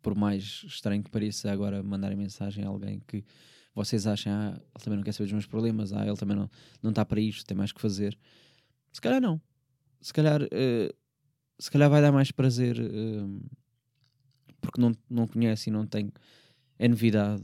Por 0.01 0.15
mais 0.15 0.63
estranho 0.65 1.04
que 1.04 1.10
pareça 1.10 1.51
agora 1.51 1.82
mandarem 1.84 2.17
mensagem 2.17 2.63
a 2.63 2.67
alguém 2.67 2.99
que 3.08 3.23
vocês 3.73 4.06
acham, 4.06 4.34
ah, 4.34 4.54
ele 4.56 4.84
também 4.84 4.97
não 4.97 5.04
quer 5.04 5.13
saber 5.13 5.25
dos 5.25 5.34
meus 5.34 5.45
problemas, 5.45 5.93
ah, 5.93 6.06
ele 6.06 6.17
também 6.17 6.36
não, 6.36 6.49
não 6.82 6.89
está 6.89 7.06
para 7.06 7.21
isto, 7.21 7.45
tem 7.45 7.56
mais 7.56 7.71
que 7.71 7.80
fazer. 7.80 8.17
Se 8.91 8.99
calhar 8.99 9.21
não. 9.21 9.41
Se 10.01 10.12
calhar, 10.12 10.41
uh, 10.41 10.95
se 11.60 11.69
calhar 11.69 11.89
vai 11.89 12.01
dar 12.01 12.12
mais 12.12 12.32
prazer 12.32 12.77
uh, 12.80 13.49
porque 14.60 14.80
não, 14.80 14.95
não 15.10 15.27
conhece 15.27 15.69
e 15.69 15.73
não 15.73 15.86
tem. 15.86 16.12
É 16.77 16.88
novidade. 16.88 17.43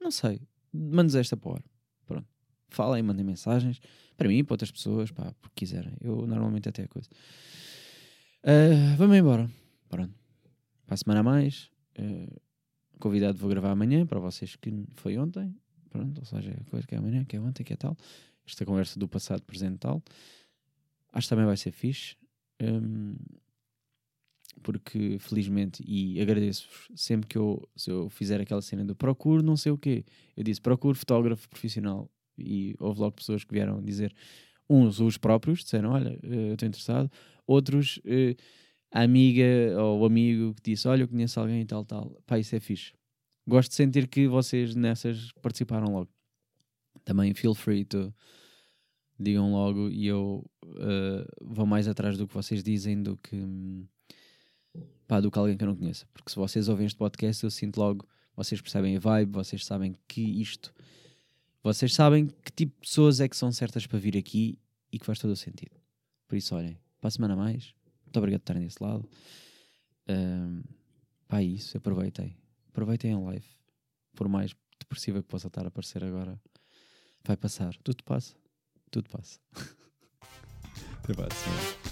Não 0.00 0.10
sei. 0.10 0.40
Mandes 0.72 1.14
esta 1.14 1.38
hora. 1.42 1.64
Pronto. 2.06 2.26
Falem, 2.68 3.02
mandem 3.02 3.24
mensagens. 3.24 3.80
Para 4.16 4.28
mim, 4.28 4.44
para 4.44 4.54
outras 4.54 4.70
pessoas, 4.70 5.10
pá, 5.10 5.32
porque 5.40 5.54
quiserem. 5.56 5.94
Eu 6.00 6.26
normalmente 6.26 6.68
até 6.68 6.84
a 6.84 6.88
coisa. 6.88 7.08
Uh, 8.44 8.96
vamos 8.96 9.16
embora. 9.16 9.48
Pronto. 9.88 10.14
Para 10.86 10.94
a 10.94 10.96
semana 10.96 11.20
a 11.20 11.22
mais. 11.22 11.70
Uh, 11.98 12.40
convidado 12.98 13.38
vou 13.38 13.48
gravar 13.48 13.70
amanhã 13.70 14.04
para 14.04 14.18
vocês 14.18 14.56
que 14.56 14.84
foi 14.94 15.16
ontem. 15.16 15.54
Pronto, 15.90 16.18
ou 16.18 16.24
seja, 16.24 16.56
coisa 16.70 16.86
que 16.86 16.94
é 16.94 16.98
amanhã, 16.98 17.24
que 17.24 17.36
é 17.36 17.40
ontem, 17.40 17.62
que 17.62 17.72
é 17.72 17.76
tal. 17.76 17.96
Esta 18.46 18.64
conversa 18.64 18.98
do 18.98 19.06
passado, 19.06 19.42
presente 19.42 19.78
tal. 19.78 20.02
Acho 21.12 21.26
que 21.26 21.28
também 21.28 21.46
vai 21.46 21.56
ser 21.56 21.70
fixe. 21.70 22.16
Um, 22.60 23.14
porque 24.62 25.18
felizmente, 25.18 25.82
e 25.86 26.20
agradeço-vos 26.20 26.88
sempre 26.94 27.28
que 27.28 27.36
eu, 27.36 27.68
se 27.76 27.90
eu 27.90 28.08
fizer 28.08 28.40
aquela 28.40 28.62
cena 28.62 28.84
do 28.84 28.94
procuro 28.94 29.42
não 29.42 29.56
sei 29.56 29.72
o 29.72 29.78
quê, 29.78 30.04
eu 30.36 30.44
disse 30.44 30.60
procuro 30.60 30.96
fotógrafo 30.96 31.48
profissional 31.48 32.10
e 32.38 32.74
houve 32.78 33.00
logo 33.00 33.12
pessoas 33.12 33.44
que 33.44 33.52
vieram 33.52 33.82
dizer, 33.82 34.14
uns 34.72 35.00
os 35.00 35.18
próprios 35.18 35.62
disseram, 35.62 35.90
olha, 35.90 36.18
eh, 36.22 36.52
estou 36.52 36.66
interessado, 36.66 37.10
outros, 37.46 37.98
uh, 37.98 38.36
a 38.92 39.02
amiga 39.02 39.44
ou 39.78 40.00
o 40.00 40.04
amigo 40.04 40.54
que 40.54 40.70
disse: 40.70 40.86
Olha, 40.86 41.02
eu 41.02 41.08
conheço 41.08 41.40
alguém 41.40 41.62
e 41.62 41.64
tal, 41.64 41.84
tal. 41.84 42.10
Pá, 42.26 42.38
isso 42.38 42.54
é 42.54 42.60
fixe. 42.60 42.92
Gosto 43.46 43.70
de 43.70 43.74
sentir 43.74 44.06
que 44.06 44.28
vocês 44.28 44.74
nessas 44.74 45.32
participaram 45.40 45.92
logo. 45.92 46.10
Também 47.04 47.34
feel 47.34 47.54
free 47.54 47.84
to 47.84 48.14
digam 49.18 49.52
logo 49.52 49.88
e 49.88 50.06
eu 50.06 50.44
uh, 50.64 51.26
vou 51.40 51.66
mais 51.66 51.88
atrás 51.88 52.18
do 52.18 52.26
que 52.28 52.34
vocês 52.34 52.62
dizem 52.62 53.02
do 53.02 53.16
que 53.16 53.36
pá, 55.06 55.20
do 55.20 55.30
que 55.30 55.38
alguém 55.38 55.56
que 55.56 55.64
eu 55.64 55.68
não 55.68 55.76
conheça. 55.76 56.06
Porque 56.12 56.30
se 56.30 56.36
vocês 56.36 56.68
ouvem 56.68 56.86
este 56.86 56.96
podcast, 56.96 57.42
eu 57.42 57.50
sinto 57.50 57.78
logo, 57.78 58.06
vocês 58.36 58.60
percebem 58.60 58.96
a 58.96 59.00
vibe, 59.00 59.32
vocês 59.32 59.64
sabem 59.64 59.94
que 60.06 60.20
isto, 60.20 60.72
vocês 61.62 61.94
sabem 61.94 62.26
que 62.26 62.52
tipo 62.52 62.74
de 62.74 62.88
pessoas 62.88 63.20
é 63.20 63.28
que 63.28 63.36
são 63.36 63.50
certas 63.50 63.86
para 63.86 63.98
vir 63.98 64.16
aqui 64.16 64.58
e 64.92 64.98
que 64.98 65.06
faz 65.06 65.18
todo 65.18 65.30
o 65.30 65.36
sentido. 65.36 65.80
Por 66.28 66.36
isso, 66.36 66.54
olhem, 66.54 66.78
para 67.00 67.08
a 67.08 67.10
semana 67.10 67.34
mais. 67.34 67.74
Muito 68.04 68.16
obrigado 68.18 68.40
por 68.40 68.44
estarem 68.44 68.62
desse 68.62 68.82
lado. 68.82 69.08
Um, 70.08 70.62
pá, 71.26 71.40
é 71.40 71.44
isso, 71.44 71.76
aproveitem. 71.76 72.36
Aproveitem 72.68 73.14
a 73.14 73.18
live. 73.18 73.46
Por 74.14 74.28
mais 74.28 74.54
depressiva 74.78 75.22
que 75.22 75.28
possa 75.28 75.48
estar 75.48 75.64
a 75.64 75.68
aparecer 75.68 76.04
agora, 76.04 76.40
vai 77.24 77.36
passar. 77.36 77.74
Tudo 77.78 78.04
passa. 78.04 78.36
Tudo 78.90 79.08
passa. 79.08 79.40
Até 81.02 81.14
para 81.14 81.91